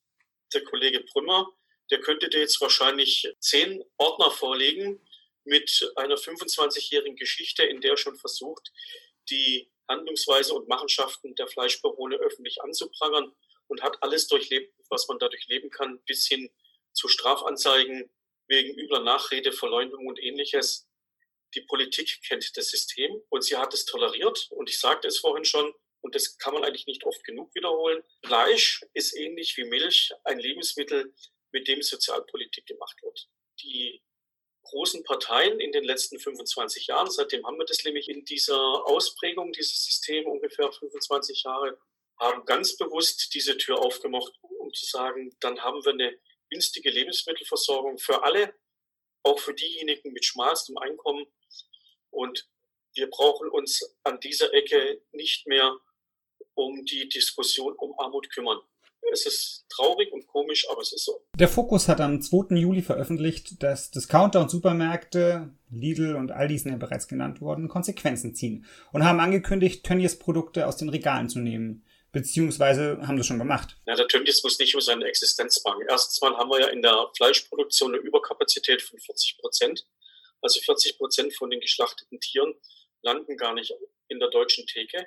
der 0.53 0.65
Kollege 0.65 1.01
Brümmer, 1.01 1.53
der 1.91 2.01
könnte 2.01 2.29
dir 2.29 2.41
jetzt 2.41 2.61
wahrscheinlich 2.61 3.33
zehn 3.41 3.85
Ordner 3.97 4.31
vorlegen 4.31 5.05
mit 5.45 5.93
einer 5.97 6.17
25-jährigen 6.17 7.17
Geschichte, 7.17 7.65
in 7.65 7.81
der 7.81 7.97
schon 7.97 8.17
versucht, 8.17 8.71
die 9.29 9.71
Handlungsweise 9.89 10.55
und 10.55 10.69
Machenschaften 10.69 11.35
der 11.35 11.49
Fleischbarone 11.49 12.17
öffentlich 12.17 12.63
anzuprangern 12.63 13.33
und 13.67 13.83
hat 13.83 14.03
alles 14.03 14.29
durchlebt, 14.29 14.75
was 14.89 15.09
man 15.09 15.19
dadurch 15.19 15.47
leben 15.49 15.71
kann, 15.71 16.01
bis 16.05 16.27
hin 16.27 16.51
zu 16.93 17.09
Strafanzeigen 17.09 18.11
wegen 18.47 18.77
übler 18.79 19.01
Nachrede, 19.01 19.53
Verleumdung 19.53 20.07
und 20.07 20.21
ähnliches. 20.21 20.89
Die 21.55 21.63
Politik 21.63 22.21
kennt 22.27 22.57
das 22.57 22.69
System 22.69 23.23
und 23.29 23.43
sie 23.45 23.57
hat 23.57 23.75
es 23.75 23.85
toleriert. 23.85 24.49
Und 24.51 24.69
ich 24.69 24.79
sagte 24.79 25.09
es 25.09 25.19
vorhin 25.19 25.45
schon, 25.45 25.75
und 26.03 26.15
das 26.15 26.39
kann 26.39 26.55
man 26.55 26.65
eigentlich 26.65 26.87
nicht 26.87 27.05
oft 27.05 27.23
genug 27.25 27.55
wiederholen. 27.55 28.03
Fleisch 28.25 28.85
ist 28.95 29.15
ähnlich 29.15 29.57
wie 29.57 29.65
Milch 29.65 30.13
ein 30.25 30.39
Lebensmittel, 30.39 31.13
mit 31.53 31.69
dem 31.69 31.83
Sozialpolitik 31.83 32.67
gemacht 32.67 32.97
wird. 33.03 33.29
Die 33.63 34.03
großen 34.63 35.03
Parteien 35.05 35.59
in 35.61 35.73
den 35.73 35.85
letzten 35.85 36.19
25 36.19 36.87
Jahren, 36.87 37.11
seitdem 37.11 37.45
haben 37.47 37.59
wir 37.59 37.67
das 37.67 37.85
nämlich 37.85 38.09
in 38.09 38.25
dieser 38.25 38.59
Ausprägung, 38.87 39.53
dieses 39.53 39.85
System 39.85 40.27
ungefähr 40.27 40.71
25 40.71 41.43
Jahre, 41.43 41.79
haben 42.19 42.45
ganz 42.45 42.77
bewusst 42.77 43.35
diese 43.35 43.57
Tür 43.57 43.79
aufgemacht, 43.79 44.33
um 44.43 44.73
zu 44.73 44.87
sagen, 44.87 45.35
dann 45.41 45.61
haben 45.63 45.85
wir 45.85 45.93
eine 45.93 46.19
günstige 46.51 46.91
Lebensmittelversorgung 46.91 47.99
für 47.99 48.23
alle, 48.23 48.55
auch 49.23 49.39
für 49.39 49.55
diejenigen 49.55 50.13
mit 50.13 50.25
schmalstem 50.25 50.77
Einkommen. 50.79 51.27
Und 52.11 52.49
wir 52.95 53.09
brauchen 53.09 53.49
uns 53.51 53.97
an 54.05 54.21
dieser 54.21 54.53
Ecke 54.53 55.01
nicht 55.13 55.47
mehr 55.47 55.77
um 56.55 56.85
die 56.85 57.09
Diskussion 57.09 57.75
um 57.75 57.99
Armut 57.99 58.31
kümmern. 58.31 58.59
Es 59.13 59.27
ist 59.27 59.65
traurig 59.69 60.13
und 60.13 60.27
komisch, 60.27 60.69
aber 60.71 60.83
es 60.83 60.93
ist 60.93 61.05
so. 61.05 61.25
Der 61.35 61.49
Fokus 61.49 61.89
hat 61.89 62.01
am 62.01 62.21
2. 62.21 62.55
Juli 62.57 62.83
veröffentlicht, 62.83 63.63
dass 63.63 63.91
Discounter 63.91 64.41
und 64.41 64.51
Supermärkte, 64.51 65.51
Lidl 65.71 66.15
und 66.17 66.33
all 66.33 66.49
diesen 66.49 66.71
ja 66.71 66.77
bereits 66.77 67.09
genannt 67.09 67.41
worden, 67.41 67.69
Konsequenzen 67.69 68.35
ziehen 68.35 68.67
und 68.93 69.05
haben 69.05 69.21
angekündigt, 69.21 69.85
Tönnies 69.85 70.19
Produkte 70.19 70.67
aus 70.67 70.77
den 70.77 70.91
Regalen 70.91 71.29
zu 71.29 71.39
nehmen. 71.39 71.85
Beziehungsweise 72.13 72.99
haben 73.07 73.17
das 73.17 73.27
schon 73.27 73.39
gemacht. 73.39 73.77
Ja, 73.87 73.95
der 73.95 74.09
Tönnies 74.09 74.43
muss 74.43 74.59
nicht 74.59 74.75
um 74.75 74.81
seine 74.81 75.07
Existenz 75.07 75.63
bangen. 75.63 75.87
Erstens 75.89 76.21
mal 76.21 76.37
haben 76.37 76.51
wir 76.51 76.61
ja 76.61 76.67
in 76.67 76.83
der 76.83 77.09
Fleischproduktion 77.17 77.95
eine 77.95 78.03
Überkapazität 78.03 78.83
von 78.83 78.99
40 78.99 79.39
Prozent. 79.39 79.87
Also 80.43 80.61
40 80.61 80.99
Prozent 80.99 81.35
von 81.35 81.51
den 81.51 81.61
geschlachteten 81.61 82.21
Tieren 82.21 82.55
landen 83.03 83.37
gar 83.37 83.55
nicht 83.55 83.73
in 84.09 84.21
der 84.21 84.31
deutschen 84.31 84.67
Theke. 84.67 85.07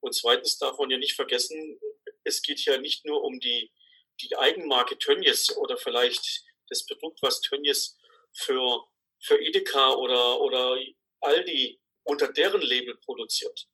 Und 0.00 0.14
zweitens 0.14 0.58
darf 0.58 0.78
man 0.78 0.90
ja 0.90 0.98
nicht 0.98 1.14
vergessen, 1.14 1.78
es 2.24 2.42
geht 2.42 2.64
ja 2.64 2.78
nicht 2.78 3.04
nur 3.04 3.22
um 3.22 3.40
die, 3.40 3.72
die 4.20 4.36
Eigenmarke 4.36 4.98
Tönnies 4.98 5.56
oder 5.56 5.76
vielleicht 5.76 6.44
das 6.68 6.84
Produkt, 6.86 7.22
was 7.22 7.40
Tönnies 7.40 7.96
für, 8.32 8.84
für 9.20 9.40
Edeka 9.40 9.94
oder, 9.94 10.40
oder 10.40 10.78
Aldi 11.20 11.80
unter 12.04 12.32
deren 12.32 12.62
Label 12.62 12.96
produziert, 12.98 13.68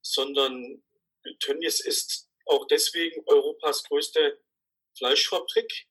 sondern 0.00 0.82
Tönnies 1.40 1.80
ist 1.80 2.28
auch 2.46 2.66
deswegen 2.66 3.22
Europas 3.26 3.84
größte 3.84 4.40
Fleischfabrik, 4.96 5.86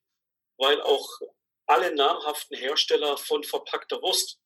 weil 0.57 0.81
auch 0.81 1.21
alle 1.67 1.93
namhaften 1.93 2.57
Hersteller 2.57 3.17
von 3.17 3.43
verpackter 3.43 4.01
Wurst, 4.01 4.39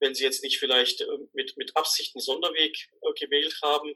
wenn 0.00 0.14
sie 0.14 0.24
jetzt 0.24 0.42
nicht 0.42 0.58
vielleicht 0.58 1.02
äh, 1.02 1.18
mit, 1.32 1.56
mit 1.56 1.76
Absicht 1.76 2.14
einen 2.14 2.22
Sonderweg 2.22 2.90
äh, 3.02 3.12
gewählt 3.12 3.58
haben, 3.62 3.94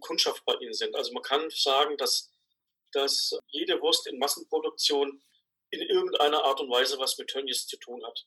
Kundschaft 0.00 0.44
bei 0.44 0.54
ihnen 0.54 0.72
sind. 0.72 0.94
Also 0.94 1.12
man 1.12 1.22
kann 1.22 1.48
sagen, 1.50 1.96
dass, 1.96 2.30
dass 2.92 3.38
jede 3.48 3.80
Wurst 3.80 4.06
in 4.06 4.18
Massenproduktion 4.18 5.22
in 5.70 5.82
irgendeiner 5.82 6.44
Art 6.44 6.60
und 6.60 6.70
Weise 6.70 6.98
was 6.98 7.18
mit 7.18 7.28
Tönnies 7.28 7.66
zu 7.66 7.76
tun 7.78 8.04
hat. 8.06 8.26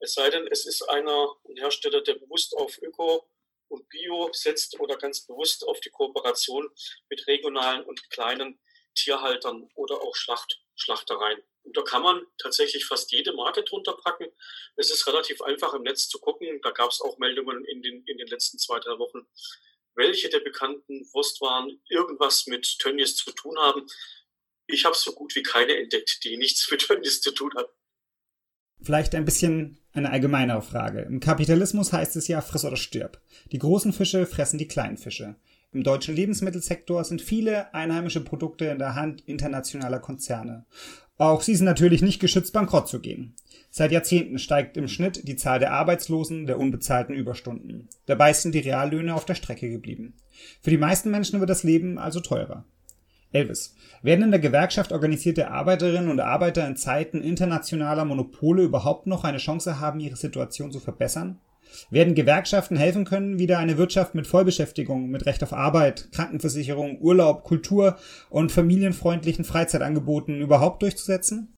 Es 0.00 0.14
sei 0.14 0.30
denn, 0.30 0.46
es 0.46 0.64
ist 0.64 0.82
einer, 0.82 1.34
ein 1.48 1.56
Hersteller, 1.56 2.02
der 2.02 2.14
bewusst 2.14 2.56
auf 2.56 2.78
Öko 2.80 3.28
und 3.68 3.88
Bio 3.88 4.30
setzt 4.32 4.78
oder 4.80 4.96
ganz 4.96 5.26
bewusst 5.26 5.66
auf 5.66 5.80
die 5.80 5.90
Kooperation 5.90 6.68
mit 7.10 7.26
regionalen 7.26 7.84
und 7.84 8.08
kleinen 8.10 8.60
Tierhaltern 8.94 9.68
oder 9.74 10.02
auch 10.02 10.14
Schlacht, 10.14 10.60
Schlachtereien. 10.76 11.42
Und 11.68 11.76
da 11.76 11.82
kann 11.82 12.02
man 12.02 12.22
tatsächlich 12.38 12.86
fast 12.86 13.12
jede 13.12 13.34
Marke 13.34 13.62
drunter 13.62 13.92
packen. 13.92 14.24
Es 14.76 14.90
ist 14.90 15.06
relativ 15.06 15.42
einfach 15.42 15.74
im 15.74 15.82
Netz 15.82 16.08
zu 16.08 16.18
gucken. 16.18 16.60
Da 16.62 16.70
gab 16.70 16.90
es 16.90 17.02
auch 17.02 17.18
Meldungen 17.18 17.62
in 17.66 17.82
den, 17.82 18.04
in 18.06 18.16
den 18.16 18.26
letzten 18.26 18.58
zwei, 18.58 18.80
drei 18.80 18.98
Wochen, 18.98 19.26
welche 19.94 20.30
der 20.30 20.40
bekannten 20.40 21.06
Wurstwaren 21.12 21.78
irgendwas 21.90 22.46
mit 22.46 22.78
Tönnies 22.78 23.16
zu 23.16 23.32
tun 23.32 23.58
haben. 23.58 23.86
Ich 24.66 24.86
habe 24.86 24.96
so 24.96 25.12
gut 25.12 25.36
wie 25.36 25.42
keine 25.42 25.76
entdeckt, 25.76 26.24
die 26.24 26.38
nichts 26.38 26.70
mit 26.70 26.80
Tönnies 26.80 27.20
zu 27.20 27.32
tun 27.32 27.52
hat. 27.54 27.68
Vielleicht 28.80 29.14
ein 29.14 29.26
bisschen 29.26 29.78
eine 29.92 30.10
allgemeinere 30.10 30.62
Frage. 30.62 31.02
Im 31.02 31.20
Kapitalismus 31.20 31.92
heißt 31.92 32.16
es 32.16 32.28
ja, 32.28 32.40
friss 32.40 32.64
oder 32.64 32.76
stirb. 32.76 33.20
Die 33.52 33.58
großen 33.58 33.92
Fische 33.92 34.24
fressen 34.24 34.56
die 34.56 34.68
kleinen 34.68 34.96
Fische. 34.96 35.36
Im 35.72 35.82
deutschen 35.82 36.16
Lebensmittelsektor 36.16 37.04
sind 37.04 37.20
viele 37.20 37.74
einheimische 37.74 38.24
Produkte 38.24 38.64
in 38.64 38.78
der 38.78 38.94
Hand 38.94 39.20
internationaler 39.26 39.98
Konzerne. 39.98 40.64
Auch 41.18 41.42
sie 41.42 41.54
sind 41.54 41.66
natürlich 41.66 42.00
nicht 42.00 42.20
geschützt, 42.20 42.54
bankrott 42.54 42.88
zu 42.88 43.00
gehen. 43.00 43.34
Seit 43.70 43.92
Jahrzehnten 43.92 44.38
steigt 44.38 44.78
im 44.78 44.88
Schnitt 44.88 45.28
die 45.28 45.36
Zahl 45.36 45.58
der 45.58 45.72
Arbeitslosen, 45.72 46.46
der 46.46 46.58
unbezahlten 46.58 47.14
Überstunden. 47.14 47.88
Dabei 48.06 48.32
sind 48.32 48.54
die 48.54 48.60
Reallöhne 48.60 49.14
auf 49.14 49.26
der 49.26 49.34
Strecke 49.34 49.68
geblieben. 49.68 50.14
Für 50.62 50.70
die 50.70 50.78
meisten 50.78 51.10
Menschen 51.10 51.38
wird 51.40 51.50
das 51.50 51.64
Leben 51.64 51.98
also 51.98 52.20
teurer. 52.20 52.64
Elvis, 53.30 53.74
werden 54.00 54.24
in 54.24 54.30
der 54.30 54.40
Gewerkschaft 54.40 54.90
organisierte 54.90 55.50
Arbeiterinnen 55.50 56.08
und 56.08 56.20
Arbeiter 56.20 56.66
in 56.66 56.76
Zeiten 56.76 57.20
internationaler 57.20 58.06
Monopole 58.06 58.62
überhaupt 58.62 59.06
noch 59.06 59.24
eine 59.24 59.36
Chance 59.36 59.80
haben, 59.80 60.00
ihre 60.00 60.16
Situation 60.16 60.72
zu 60.72 60.80
verbessern? 60.80 61.38
Werden 61.90 62.14
Gewerkschaften 62.14 62.76
helfen 62.76 63.04
können, 63.04 63.38
wieder 63.38 63.58
eine 63.58 63.78
Wirtschaft 63.78 64.14
mit 64.14 64.26
Vollbeschäftigung, 64.26 65.08
mit 65.08 65.26
Recht 65.26 65.42
auf 65.42 65.52
Arbeit, 65.52 66.10
Krankenversicherung, 66.12 67.00
Urlaub, 67.00 67.44
Kultur 67.44 67.98
und 68.30 68.52
familienfreundlichen 68.52 69.44
Freizeitangeboten 69.44 70.40
überhaupt 70.40 70.82
durchzusetzen? 70.82 71.56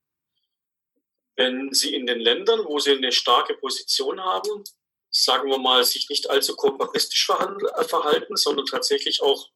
Wenn 1.37 1.73
Sie 1.73 1.95
in 1.95 2.07
den 2.07 2.21
Ländern, 2.21 2.61
wo 2.67 2.79
Sie 2.79 2.93
eine 2.93 3.13
starke 3.13 3.55
Position 3.55 4.21
haben, 4.21 4.65
sagen 5.11 5.51
wir 5.51 5.59
mal, 5.59 5.85
sich 5.85 6.09
nicht 6.09 6.29
allzu 6.31 6.55
kooperatistisch 6.55 7.27
verhalten, 7.27 8.37
sondern 8.37 8.67
tatsächlich 8.67 9.23
auch 9.23 9.51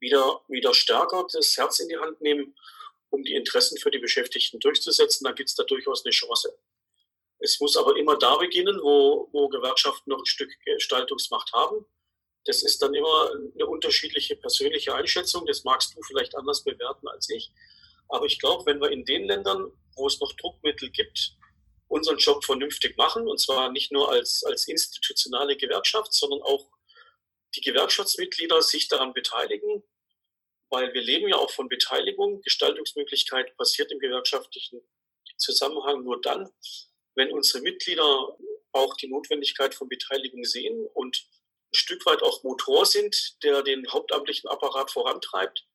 wieder, 0.00 0.40
wieder 0.48 0.74
stärker 0.74 1.26
das 1.32 1.56
Herz 1.56 1.78
in 1.80 1.88
die 1.88 1.98
Hand 1.98 2.20
nehmen, 2.20 2.54
um 3.10 3.22
die 3.22 3.34
Interessen 3.34 3.78
für 3.78 3.90
die 3.90 3.98
Beschäftigten 3.98 4.60
durchzusetzen, 4.60 5.24
dann 5.24 5.34
gibt 5.34 5.50
es 5.50 5.54
da 5.54 5.64
durchaus 5.64 6.04
eine 6.04 6.12
Chance. 6.12 6.56
Es 7.40 7.58
muss 7.58 7.76
aber 7.76 7.96
immer 7.96 8.16
da 8.18 8.36
beginnen, 8.36 8.78
wo, 8.82 9.28
wo 9.32 9.48
Gewerkschaften 9.48 10.10
noch 10.10 10.18
ein 10.18 10.26
Stück 10.26 10.50
Gestaltungsmacht 10.64 11.52
haben. 11.54 11.86
Das 12.44 12.62
ist 12.62 12.82
dann 12.82 12.94
immer 12.94 13.32
eine 13.54 13.66
unterschiedliche 13.66 14.36
persönliche 14.36 14.94
Einschätzung. 14.94 15.46
Das 15.46 15.64
magst 15.64 15.96
du 15.96 16.02
vielleicht 16.02 16.36
anders 16.36 16.62
bewerten 16.64 17.08
als 17.08 17.28
ich. 17.30 17.50
Aber 18.08 18.26
ich 18.26 18.38
glaube, 18.38 18.66
wenn 18.66 18.80
wir 18.80 18.90
in 18.90 19.04
den 19.04 19.24
Ländern, 19.24 19.72
wo 19.96 20.06
es 20.06 20.20
noch 20.20 20.32
Druckmittel 20.34 20.90
gibt, 20.90 21.36
unseren 21.88 22.18
Job 22.18 22.44
vernünftig 22.44 22.96
machen, 22.96 23.26
und 23.26 23.40
zwar 23.40 23.70
nicht 23.72 23.90
nur 23.90 24.10
als, 24.10 24.44
als 24.44 24.68
institutionale 24.68 25.56
Gewerkschaft, 25.56 26.12
sondern 26.12 26.42
auch 26.42 26.68
die 27.54 27.60
Gewerkschaftsmitglieder 27.62 28.62
sich 28.62 28.88
daran 28.88 29.12
beteiligen, 29.12 29.82
weil 30.68 30.92
wir 30.94 31.02
leben 31.02 31.28
ja 31.28 31.36
auch 31.36 31.50
von 31.50 31.68
Beteiligung. 31.68 32.42
Gestaltungsmöglichkeit 32.42 33.56
passiert 33.56 33.90
im 33.90 33.98
gewerkschaftlichen 33.98 34.80
Zusammenhang 35.36 36.04
nur 36.04 36.20
dann, 36.20 36.48
wenn 37.20 37.32
unsere 37.32 37.62
Mitglieder 37.62 38.36
auch 38.72 38.96
die 38.96 39.08
Notwendigkeit 39.08 39.74
von 39.74 39.88
Beteiligung 39.88 40.44
sehen 40.44 40.86
und 40.94 41.16
ein 41.18 41.76
Stück 41.76 42.06
weit 42.06 42.22
auch 42.22 42.42
Motor 42.44 42.86
sind, 42.86 43.36
der 43.42 43.62
den 43.62 43.86
hauptamtlichen 43.92 44.48
Apparat 44.48 44.90
vorantreibt, 44.90 45.66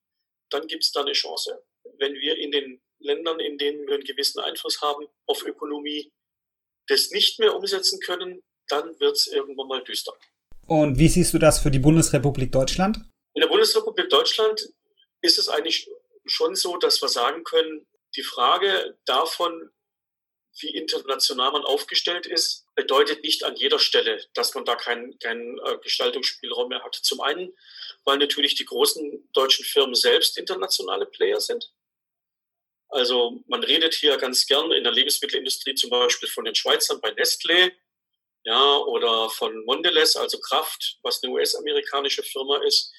dann 0.50 0.66
gibt 0.68 0.84
es 0.84 0.92
da 0.92 1.02
eine 1.02 1.14
Chance. 1.14 1.64
Wenn 2.00 2.16
wir 2.16 2.38
in 2.38 2.52
den 2.52 2.82
Ländern, 3.00 3.40
in 3.40 3.60
denen 3.60 3.86
wir 3.86 3.94
einen 3.94 4.04
gewissen 4.04 4.40
Einfluss 4.40 4.82
haben 4.82 5.06
auf 5.28 5.46
Ökonomie, 5.46 6.12
das 6.88 7.12
nicht 7.12 7.40
mehr 7.40 7.56
umsetzen 7.56 8.00
können, 8.00 8.42
dann 8.68 9.00
wird 9.00 9.16
es 9.16 9.28
irgendwann 9.28 9.68
mal 9.68 9.84
düster. 9.84 10.14
Und 10.68 10.98
wie 10.98 11.08
siehst 11.08 11.34
du 11.34 11.38
das 11.38 11.60
für 11.60 11.70
die 11.70 11.80
Bundesrepublik 11.80 12.52
Deutschland? 12.52 12.98
In 13.36 13.42
der 13.42 13.50
Bundesrepublik 13.50 14.10
Deutschland 14.10 14.68
ist 15.22 15.38
es 15.38 15.48
eigentlich 15.48 15.88
schon 16.26 16.56
so, 16.56 16.78
dass 16.78 17.02
wir 17.04 17.10
sagen 17.10 17.44
können, 17.44 17.86
die 18.16 18.24
Frage 18.24 18.98
davon, 19.06 19.70
wie 20.60 20.70
international 20.70 21.52
man 21.52 21.66
aufgestellt 21.66 22.26
ist, 22.26 22.66
bedeutet 22.76 23.24
nicht 23.24 23.44
an 23.44 23.56
jeder 23.56 23.80
Stelle, 23.80 24.24
dass 24.34 24.54
man 24.54 24.66
da 24.66 24.76
keinen 24.76 25.18
keinen 25.20 25.60
äh, 25.60 25.78
Gestaltungsspielraum 25.82 26.70
mehr 26.70 26.84
hat. 26.84 26.96
Zum 26.96 27.22
einen, 27.22 27.54
weil 28.06 28.18
natürlich 28.18 28.56
die 28.56 28.66
großen 28.66 29.30
deutschen 29.34 29.66
Firmen 29.66 29.96
selbst 29.96 30.38
internationale 30.38 31.06
Player 31.06 31.42
sind. 31.42 31.72
Also 32.90 33.44
man 33.48 33.64
redet 33.64 33.94
hier 33.94 34.16
ganz 34.18 34.46
gern 34.46 34.72
in 34.72 34.84
der 34.84 34.94
Lebensmittelindustrie 34.94 35.76
zum 35.76 35.90
Beispiel 35.90 36.30
von 36.30 36.46
den 36.46 36.56
Schweizern 36.56 37.02
bei 37.02 37.10
Nestlé, 37.10 37.74
ja, 38.46 38.78
oder 38.78 39.30
von 39.32 39.66
Mondelez, 39.66 40.16
also 40.16 40.40
Kraft, 40.40 41.00
was 41.02 41.22
eine 41.24 41.34
US-amerikanische 41.34 42.24
Firma 42.24 42.58
ist. 42.64 42.94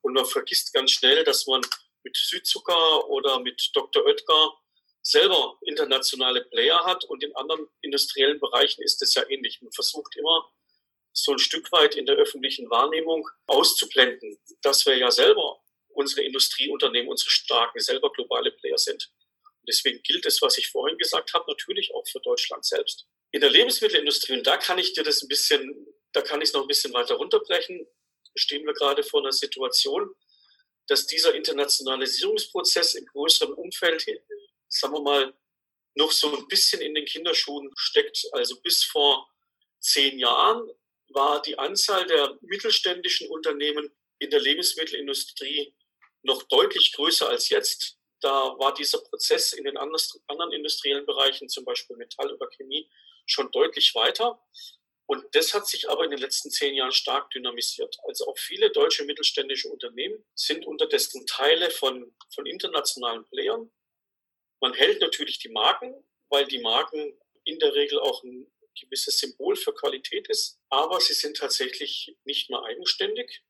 Und 0.00 0.14
man 0.14 0.24
vergisst 0.24 0.72
ganz 0.72 0.92
schnell, 0.92 1.22
dass 1.22 1.46
man 1.46 1.60
mit 2.02 2.16
Südzucker 2.16 3.08
oder 3.08 3.40
mit 3.40 3.70
Dr. 3.74 4.04
Oetker 4.06 4.54
selber 5.06 5.56
internationale 5.62 6.44
Player 6.46 6.84
hat 6.84 7.04
und 7.04 7.22
in 7.22 7.34
anderen 7.36 7.68
industriellen 7.80 8.40
Bereichen 8.40 8.82
ist 8.82 9.00
es 9.02 9.14
ja 9.14 9.24
ähnlich. 9.28 9.62
Man 9.62 9.70
versucht 9.72 10.16
immer 10.16 10.50
so 11.12 11.32
ein 11.32 11.38
Stück 11.38 11.70
weit 11.70 11.94
in 11.94 12.06
der 12.06 12.16
öffentlichen 12.16 12.68
Wahrnehmung 12.70 13.28
auszublenden, 13.46 14.36
dass 14.62 14.84
wir 14.84 14.96
ja 14.96 15.12
selber 15.12 15.62
unsere 15.90 16.22
Industrieunternehmen, 16.22 17.08
unsere 17.08 17.30
starken, 17.30 17.78
selber 17.78 18.10
globale 18.12 18.50
Player 18.50 18.78
sind. 18.78 19.12
Und 19.60 19.68
deswegen 19.68 20.02
gilt 20.02 20.26
es, 20.26 20.42
was 20.42 20.58
ich 20.58 20.68
vorhin 20.68 20.98
gesagt 20.98 21.32
habe, 21.34 21.50
natürlich 21.52 21.94
auch 21.94 22.06
für 22.08 22.20
Deutschland 22.20 22.64
selbst. 22.64 23.06
In 23.30 23.40
der 23.40 23.50
Lebensmittelindustrie, 23.50 24.34
und 24.34 24.46
da 24.46 24.56
kann 24.56 24.78
ich 24.78 24.92
dir 24.92 25.04
das 25.04 25.22
ein 25.22 25.28
bisschen, 25.28 25.86
da 26.12 26.20
kann 26.20 26.40
ich 26.40 26.48
es 26.48 26.52
noch 26.52 26.62
ein 26.62 26.68
bisschen 26.68 26.92
weiter 26.92 27.14
runterbrechen, 27.14 27.86
stehen 28.34 28.66
wir 28.66 28.74
gerade 28.74 29.04
vor 29.04 29.20
einer 29.20 29.32
Situation, 29.32 30.12
dass 30.88 31.06
dieser 31.06 31.34
Internationalisierungsprozess 31.34 32.94
im 32.94 33.06
größeren 33.06 33.54
Umfeld 33.54 34.02
sagen 34.68 34.94
wir 34.94 35.02
mal, 35.02 35.34
noch 35.94 36.12
so 36.12 36.36
ein 36.36 36.46
bisschen 36.48 36.80
in 36.82 36.94
den 36.94 37.04
Kinderschuhen 37.04 37.70
steckt. 37.76 38.26
Also 38.32 38.60
bis 38.60 38.84
vor 38.84 39.28
zehn 39.80 40.18
Jahren 40.18 40.68
war 41.08 41.40
die 41.42 41.58
Anzahl 41.58 42.06
der 42.06 42.38
mittelständischen 42.42 43.28
Unternehmen 43.30 43.94
in 44.18 44.30
der 44.30 44.40
Lebensmittelindustrie 44.40 45.74
noch 46.22 46.42
deutlich 46.44 46.92
größer 46.92 47.28
als 47.28 47.48
jetzt. 47.48 47.98
Da 48.20 48.58
war 48.58 48.74
dieser 48.74 48.98
Prozess 48.98 49.52
in 49.52 49.64
den 49.64 49.76
anderen 49.76 50.52
industriellen 50.52 51.06
Bereichen, 51.06 51.48
zum 51.48 51.64
Beispiel 51.64 51.96
Metall 51.96 52.32
oder 52.32 52.48
Chemie, 52.48 52.90
schon 53.26 53.50
deutlich 53.52 53.94
weiter. 53.94 54.40
Und 55.06 55.24
das 55.32 55.54
hat 55.54 55.68
sich 55.68 55.88
aber 55.88 56.04
in 56.04 56.10
den 56.10 56.18
letzten 56.18 56.50
zehn 56.50 56.74
Jahren 56.74 56.90
stark 56.92 57.30
dynamisiert. 57.30 57.96
Also 58.08 58.26
auch 58.26 58.38
viele 58.38 58.70
deutsche 58.70 59.04
mittelständische 59.04 59.68
Unternehmen 59.68 60.24
sind 60.34 60.66
unterdessen 60.66 61.24
Teile 61.26 61.70
von, 61.70 62.12
von 62.34 62.46
internationalen 62.46 63.24
Playern. 63.26 63.70
Man 64.60 64.74
hält 64.74 65.00
natürlich 65.00 65.38
die 65.38 65.48
Marken, 65.48 65.94
weil 66.28 66.46
die 66.46 66.58
Marken 66.58 67.18
in 67.44 67.58
der 67.58 67.74
Regel 67.74 68.00
auch 68.00 68.22
ein 68.24 68.50
gewisses 68.78 69.18
Symbol 69.18 69.56
für 69.56 69.74
Qualität 69.74 70.28
ist. 70.28 70.58
Aber 70.68 71.00
sie 71.00 71.14
sind 71.14 71.36
tatsächlich 71.36 72.16
nicht 72.24 72.50
mehr 72.50 72.62
eigenständig. 72.62 73.42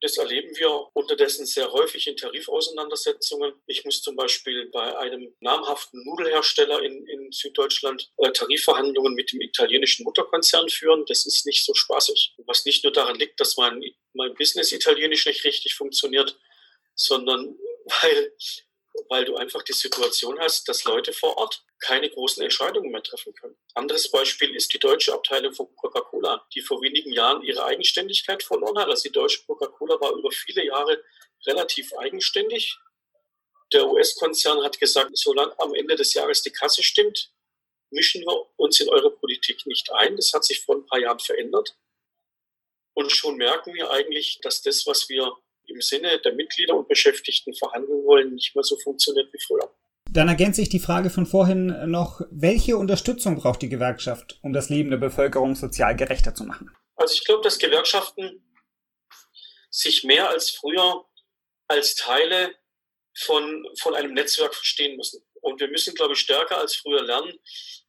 Das 0.00 0.18
erleben 0.18 0.54
wir 0.58 0.90
unterdessen 0.92 1.46
sehr 1.46 1.72
häufig 1.72 2.06
in 2.06 2.16
Tarifauseinandersetzungen. 2.16 3.54
Ich 3.66 3.86
muss 3.86 4.02
zum 4.02 4.16
Beispiel 4.16 4.66
bei 4.66 4.98
einem 4.98 5.34
namhaften 5.40 6.04
Nudelhersteller 6.04 6.82
in, 6.82 7.06
in 7.06 7.32
Süddeutschland 7.32 8.12
äh, 8.18 8.30
Tarifverhandlungen 8.30 9.14
mit 9.14 9.32
dem 9.32 9.40
italienischen 9.40 10.04
Mutterkonzern 10.04 10.68
führen. 10.68 11.06
Das 11.06 11.24
ist 11.24 11.46
nicht 11.46 11.64
so 11.64 11.72
spaßig. 11.72 12.34
Was 12.44 12.66
nicht 12.66 12.84
nur 12.84 12.92
daran 12.92 13.18
liegt, 13.18 13.40
dass 13.40 13.56
mein, 13.56 13.82
mein 14.12 14.34
Business 14.34 14.72
italienisch 14.72 15.24
nicht 15.24 15.42
richtig 15.44 15.74
funktioniert, 15.74 16.38
sondern 16.94 17.56
weil 18.02 18.32
weil 19.08 19.24
du 19.24 19.36
einfach 19.36 19.62
die 19.62 19.72
Situation 19.72 20.38
hast, 20.38 20.68
dass 20.68 20.84
Leute 20.84 21.12
vor 21.12 21.36
Ort 21.36 21.64
keine 21.80 22.08
großen 22.08 22.42
Entscheidungen 22.42 22.90
mehr 22.90 23.02
treffen 23.02 23.34
können. 23.34 23.56
Anderes 23.74 24.10
Beispiel 24.10 24.54
ist 24.54 24.72
die 24.72 24.78
deutsche 24.78 25.12
Abteilung 25.12 25.52
von 25.52 25.74
Coca-Cola, 25.76 26.46
die 26.54 26.62
vor 26.62 26.80
wenigen 26.80 27.12
Jahren 27.12 27.42
ihre 27.42 27.64
Eigenständigkeit 27.64 28.42
verloren 28.42 28.78
hat. 28.78 28.88
Also 28.88 29.04
die 29.04 29.12
deutsche 29.12 29.44
Coca-Cola 29.46 30.00
war 30.00 30.12
über 30.12 30.30
viele 30.30 30.64
Jahre 30.64 31.02
relativ 31.46 31.92
eigenständig. 31.94 32.78
Der 33.72 33.88
US-Konzern 33.88 34.62
hat 34.62 34.78
gesagt, 34.78 35.10
solange 35.14 35.58
am 35.58 35.74
Ende 35.74 35.96
des 35.96 36.14
Jahres 36.14 36.42
die 36.42 36.52
Kasse 36.52 36.82
stimmt, 36.82 37.32
mischen 37.90 38.22
wir 38.22 38.48
uns 38.56 38.80
in 38.80 38.88
eure 38.88 39.10
Politik 39.10 39.66
nicht 39.66 39.92
ein. 39.92 40.16
Das 40.16 40.32
hat 40.32 40.44
sich 40.44 40.60
vor 40.60 40.76
ein 40.76 40.86
paar 40.86 41.00
Jahren 41.00 41.18
verändert. 41.18 41.76
Und 42.94 43.10
schon 43.10 43.36
merken 43.36 43.74
wir 43.74 43.90
eigentlich, 43.90 44.38
dass 44.42 44.62
das, 44.62 44.86
was 44.86 45.08
wir 45.08 45.36
im 45.66 45.80
Sinne 45.80 46.20
der 46.20 46.34
Mitglieder 46.34 46.74
und 46.76 46.88
Beschäftigten 46.88 47.54
verhandeln 47.54 48.04
wollen, 48.04 48.34
nicht 48.34 48.54
mehr 48.54 48.64
so 48.64 48.76
funktioniert 48.78 49.32
wie 49.32 49.38
früher. 49.46 49.70
Dann 50.10 50.28
ergänze 50.28 50.62
ich 50.62 50.68
die 50.68 50.78
Frage 50.78 51.10
von 51.10 51.26
vorhin 51.26 51.90
noch, 51.90 52.20
welche 52.30 52.76
Unterstützung 52.76 53.36
braucht 53.36 53.62
die 53.62 53.68
Gewerkschaft, 53.68 54.38
um 54.42 54.52
das 54.52 54.68
Leben 54.68 54.90
der 54.90 54.98
Bevölkerung 54.98 55.54
sozial 55.54 55.96
gerechter 55.96 56.34
zu 56.34 56.44
machen? 56.44 56.70
Also 56.96 57.14
ich 57.14 57.24
glaube, 57.24 57.42
dass 57.42 57.58
Gewerkschaften 57.58 58.42
sich 59.70 60.04
mehr 60.04 60.28
als 60.28 60.50
früher 60.50 61.04
als 61.66 61.96
Teile 61.96 62.54
von, 63.16 63.66
von 63.80 63.94
einem 63.94 64.14
Netzwerk 64.14 64.54
verstehen 64.54 64.96
müssen. 64.96 65.24
Und 65.40 65.60
wir 65.60 65.68
müssen, 65.68 65.94
glaube 65.94 66.14
ich, 66.14 66.20
stärker 66.20 66.58
als 66.58 66.76
früher 66.76 67.02
lernen, 67.02 67.32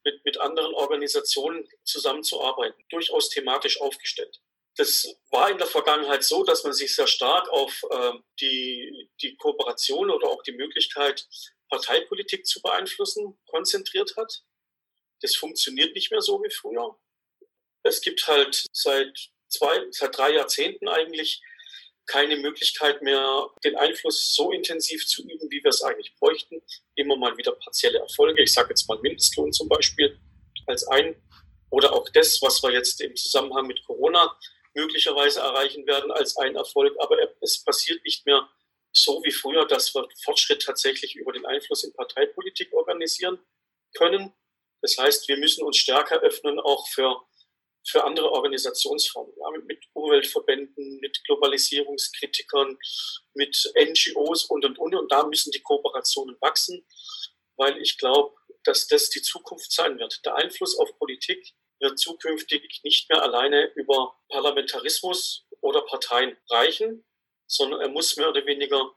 mit, 0.04 0.24
mit 0.24 0.40
anderen 0.40 0.74
Organisationen 0.74 1.66
zusammenzuarbeiten, 1.84 2.82
durchaus 2.90 3.28
thematisch 3.30 3.80
aufgestellt. 3.80 4.40
Das 4.76 5.06
war 5.30 5.50
in 5.50 5.58
der 5.58 5.66
Vergangenheit 5.66 6.22
so, 6.22 6.44
dass 6.44 6.64
man 6.64 6.72
sich 6.72 6.94
sehr 6.94 7.06
stark 7.06 7.48
auf 7.48 7.82
äh, 7.90 8.12
die, 8.40 9.10
die 9.22 9.36
Kooperation 9.36 10.10
oder 10.10 10.28
auch 10.28 10.42
die 10.42 10.52
Möglichkeit, 10.52 11.26
Parteipolitik 11.70 12.46
zu 12.46 12.60
beeinflussen, 12.60 13.38
konzentriert 13.46 14.14
hat. 14.16 14.42
Das 15.22 15.34
funktioniert 15.34 15.94
nicht 15.94 16.10
mehr 16.10 16.20
so 16.20 16.42
wie 16.42 16.50
früher. 16.50 16.98
Es 17.82 18.00
gibt 18.00 18.26
halt 18.26 18.66
seit 18.72 19.30
zwei, 19.48 19.80
seit 19.90 20.16
drei 20.16 20.34
Jahrzehnten 20.34 20.88
eigentlich 20.88 21.42
keine 22.06 22.36
Möglichkeit 22.36 23.02
mehr, 23.02 23.48
den 23.64 23.76
Einfluss 23.76 24.34
so 24.34 24.52
intensiv 24.52 25.06
zu 25.06 25.22
üben, 25.22 25.50
wie 25.50 25.62
wir 25.62 25.70
es 25.70 25.82
eigentlich 25.82 26.14
bräuchten. 26.20 26.62
Immer 26.94 27.16
mal 27.16 27.36
wieder 27.36 27.52
partielle 27.52 27.98
Erfolge. 27.98 28.42
Ich 28.42 28.52
sage 28.52 28.68
jetzt 28.70 28.88
mal 28.88 28.98
Mindestlohn 29.00 29.52
zum 29.52 29.68
Beispiel 29.68 30.18
als 30.66 30.86
ein 30.88 31.16
oder 31.70 31.92
auch 31.92 32.08
das, 32.10 32.40
was 32.42 32.62
wir 32.62 32.72
jetzt 32.72 33.00
im 33.00 33.16
Zusammenhang 33.16 33.66
mit 33.66 33.84
Corona 33.84 34.36
möglicherweise 34.76 35.40
erreichen 35.40 35.86
werden 35.86 36.12
als 36.12 36.36
ein 36.36 36.54
Erfolg. 36.54 36.94
Aber 37.00 37.16
es 37.40 37.64
passiert 37.64 38.04
nicht 38.04 38.26
mehr 38.26 38.48
so 38.92 39.22
wie 39.24 39.32
früher, 39.32 39.66
dass 39.66 39.94
wir 39.94 40.08
Fortschritt 40.24 40.62
tatsächlich 40.62 41.16
über 41.16 41.32
den 41.32 41.46
Einfluss 41.46 41.84
in 41.84 41.92
Parteipolitik 41.92 42.72
organisieren 42.72 43.38
können. 43.94 44.32
Das 44.82 44.96
heißt, 44.98 45.28
wir 45.28 45.38
müssen 45.38 45.64
uns 45.64 45.78
stärker 45.78 46.20
öffnen 46.20 46.60
auch 46.60 46.86
für, 46.88 47.22
für 47.86 48.04
andere 48.04 48.30
Organisationsformen, 48.30 49.34
ja, 49.38 49.50
mit, 49.50 49.66
mit 49.66 49.84
Umweltverbänden, 49.94 50.98
mit 51.00 51.22
Globalisierungskritikern, 51.24 52.78
mit 53.34 53.72
NGOs 53.74 54.44
und, 54.44 54.64
und, 54.64 54.78
und. 54.78 54.94
Und 54.94 55.12
da 55.12 55.26
müssen 55.26 55.50
die 55.52 55.62
Kooperationen 55.62 56.36
wachsen, 56.40 56.86
weil 57.56 57.80
ich 57.80 57.98
glaube, 57.98 58.34
dass 58.64 58.86
das 58.86 59.10
die 59.10 59.22
Zukunft 59.22 59.72
sein 59.72 59.98
wird. 59.98 60.24
Der 60.24 60.36
Einfluss 60.36 60.78
auf 60.78 60.98
Politik 60.98 61.54
wird 61.80 61.98
zukünftig 61.98 62.80
nicht 62.84 63.08
mehr 63.10 63.22
alleine 63.22 63.70
über 63.74 64.16
Parlamentarismus 64.28 65.46
oder 65.60 65.82
Parteien 65.82 66.36
reichen, 66.50 67.04
sondern 67.46 67.80
er 67.80 67.88
muss 67.88 68.16
mehr 68.16 68.28
oder 68.28 68.44
weniger 68.46 68.92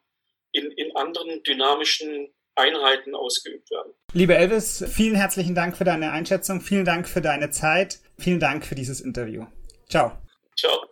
in, 0.51 0.71
in 0.71 0.95
anderen 0.95 1.43
dynamischen 1.43 2.33
Einheiten 2.55 3.15
ausgeübt 3.15 3.69
werden. 3.71 3.93
Lieber 4.13 4.35
Elvis, 4.35 4.83
vielen 4.91 5.15
herzlichen 5.15 5.55
Dank 5.55 5.77
für 5.77 5.83
deine 5.83 6.11
Einschätzung, 6.11 6.61
vielen 6.61 6.85
Dank 6.85 7.07
für 7.07 7.21
deine 7.21 7.51
Zeit, 7.51 7.99
vielen 8.17 8.39
Dank 8.39 8.65
für 8.65 8.75
dieses 8.75 9.01
Interview. 9.01 9.45
Ciao. 9.87 10.11
Ciao. 10.57 10.89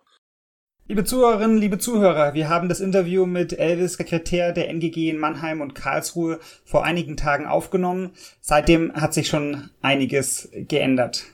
Liebe 0.90 1.04
Zuhörerinnen, 1.04 1.58
liebe 1.58 1.80
Zuhörer, 1.80 2.34
wir 2.34 2.48
haben 2.48 2.70
das 2.70 2.80
Interview 2.80 3.26
mit 3.26 3.52
Elvis, 3.52 3.96
Sekretär 3.96 4.54
der 4.54 4.70
NGG 4.70 5.10
in 5.10 5.18
Mannheim 5.18 5.60
und 5.60 5.76
Karlsruhe, 5.76 6.40
vor 6.64 6.86
einigen 6.86 7.18
Tagen 7.18 7.46
aufgenommen. 7.46 8.16
Seitdem 8.40 8.94
hat 8.94 9.14
sich 9.14 9.28
schon 9.28 9.70
einiges 9.82 10.50
geändert. 10.54 11.26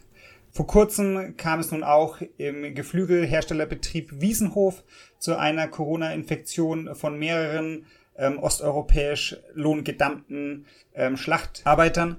Vor 0.54 0.68
kurzem 0.68 1.36
kam 1.36 1.60
es 1.60 1.72
nun 1.72 1.84
auch 1.84 2.20
im 2.38 2.76
Geflügelherstellerbetrieb 2.76 4.22
Wiesenhof 4.22 4.84
zu 5.18 5.36
einer 5.36 5.68
Corona-Infektion 5.68 6.94
von 6.94 7.18
mehreren 7.18 7.88
ähm, 8.16 8.38
osteuropäisch 8.38 9.38
lohngedammten 9.56 10.68
ähm, 10.94 11.18
Schlachtarbeitern. 11.18 12.18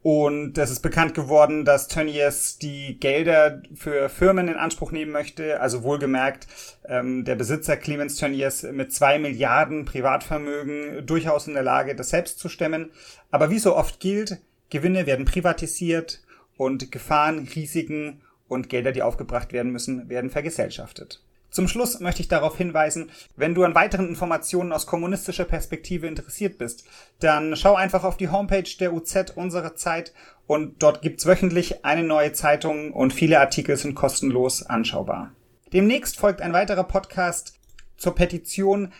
Und 0.00 0.56
es 0.56 0.70
ist 0.70 0.80
bekannt 0.80 1.14
geworden, 1.14 1.66
dass 1.66 1.88
Tönnies 1.88 2.56
die 2.58 2.98
Gelder 2.98 3.62
für 3.74 4.08
Firmen 4.08 4.48
in 4.48 4.56
Anspruch 4.56 4.90
nehmen 4.90 5.12
möchte. 5.12 5.60
Also 5.60 5.82
wohlgemerkt, 5.82 6.46
ähm, 6.88 7.26
der 7.26 7.34
Besitzer 7.34 7.76
Clemens 7.76 8.16
Tönnies 8.16 8.62
mit 8.62 8.90
zwei 8.94 9.18
Milliarden 9.18 9.84
Privatvermögen 9.84 11.06
durchaus 11.06 11.46
in 11.46 11.54
der 11.54 11.62
Lage, 11.62 11.94
das 11.94 12.08
selbst 12.08 12.38
zu 12.38 12.48
stemmen. 12.48 12.90
Aber 13.30 13.50
wie 13.50 13.58
so 13.58 13.76
oft 13.76 14.00
gilt, 14.00 14.38
Gewinne 14.70 15.06
werden 15.06 15.26
privatisiert, 15.26 16.23
und 16.56 16.90
Gefahren, 16.92 17.48
Risiken 17.54 18.20
und 18.48 18.68
Gelder, 18.68 18.92
die 18.92 19.02
aufgebracht 19.02 19.52
werden 19.52 19.72
müssen, 19.72 20.08
werden 20.08 20.30
vergesellschaftet. 20.30 21.20
Zum 21.54 21.68
Schluss 21.68 22.00
möchte 22.00 22.20
ich 22.20 22.26
darauf 22.26 22.58
hinweisen, 22.58 23.12
wenn 23.36 23.54
du 23.54 23.62
an 23.62 23.76
weiteren 23.76 24.08
Informationen 24.08 24.72
aus 24.72 24.86
kommunistischer 24.86 25.44
Perspektive 25.44 26.08
interessiert 26.08 26.58
bist, 26.58 26.84
dann 27.20 27.54
schau 27.54 27.76
einfach 27.76 28.02
auf 28.02 28.16
die 28.16 28.28
Homepage 28.28 28.68
der 28.80 28.92
UZ 28.92 29.32
Unsere 29.36 29.76
Zeit 29.76 30.12
und 30.48 30.82
dort 30.82 31.00
gibt's 31.00 31.26
wöchentlich 31.26 31.84
eine 31.84 32.02
neue 32.02 32.32
Zeitung 32.32 32.92
und 32.92 33.12
viele 33.12 33.38
Artikel 33.38 33.76
sind 33.76 33.94
kostenlos 33.94 34.64
anschaubar. 34.64 35.30
Demnächst 35.72 36.18
folgt 36.18 36.40
ein 36.40 36.52
weiterer 36.52 36.84
Podcast 36.84 37.56
zur 37.96 38.16
Petition, 38.16 38.92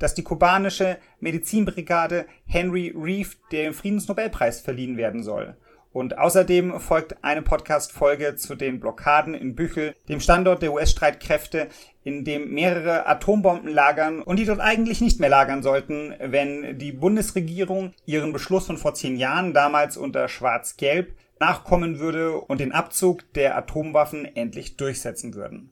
dass 0.00 0.14
die 0.14 0.24
kubanische 0.24 0.98
Medizinbrigade 1.20 2.26
Henry 2.44 2.92
Reeve 2.96 3.36
dem 3.52 3.72
Friedensnobelpreis 3.72 4.60
verliehen 4.60 4.96
werden 4.96 5.22
soll. 5.22 5.56
Und 5.92 6.18
außerdem 6.18 6.78
folgt 6.78 7.24
eine 7.24 7.42
Podcast-Folge 7.42 8.36
zu 8.36 8.54
den 8.54 8.78
Blockaden 8.78 9.34
in 9.34 9.56
Büchel, 9.56 9.94
dem 10.08 10.20
Standort 10.20 10.62
der 10.62 10.72
US-Streitkräfte, 10.72 11.68
in 12.04 12.24
dem 12.24 12.54
mehrere 12.54 13.06
Atombomben 13.06 13.68
lagern 13.68 14.22
und 14.22 14.38
die 14.38 14.44
dort 14.44 14.60
eigentlich 14.60 15.00
nicht 15.00 15.18
mehr 15.18 15.28
lagern 15.28 15.62
sollten, 15.62 16.14
wenn 16.20 16.78
die 16.78 16.92
Bundesregierung 16.92 17.92
ihren 18.06 18.32
Beschluss 18.32 18.66
von 18.66 18.78
vor 18.78 18.94
zehn 18.94 19.16
Jahren, 19.16 19.52
damals 19.52 19.96
unter 19.96 20.28
Schwarz-Gelb, 20.28 21.14
nachkommen 21.40 21.98
würde 21.98 22.36
und 22.36 22.60
den 22.60 22.72
Abzug 22.72 23.32
der 23.32 23.56
Atomwaffen 23.56 24.24
endlich 24.36 24.76
durchsetzen 24.76 25.34
würden. 25.34 25.70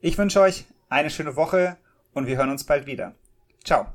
Ich 0.00 0.18
wünsche 0.18 0.40
euch 0.40 0.64
eine 0.88 1.10
schöne 1.10 1.36
Woche 1.36 1.76
und 2.12 2.26
wir 2.26 2.36
hören 2.36 2.50
uns 2.50 2.64
bald 2.64 2.86
wieder. 2.86 3.14
Ciao. 3.64 3.86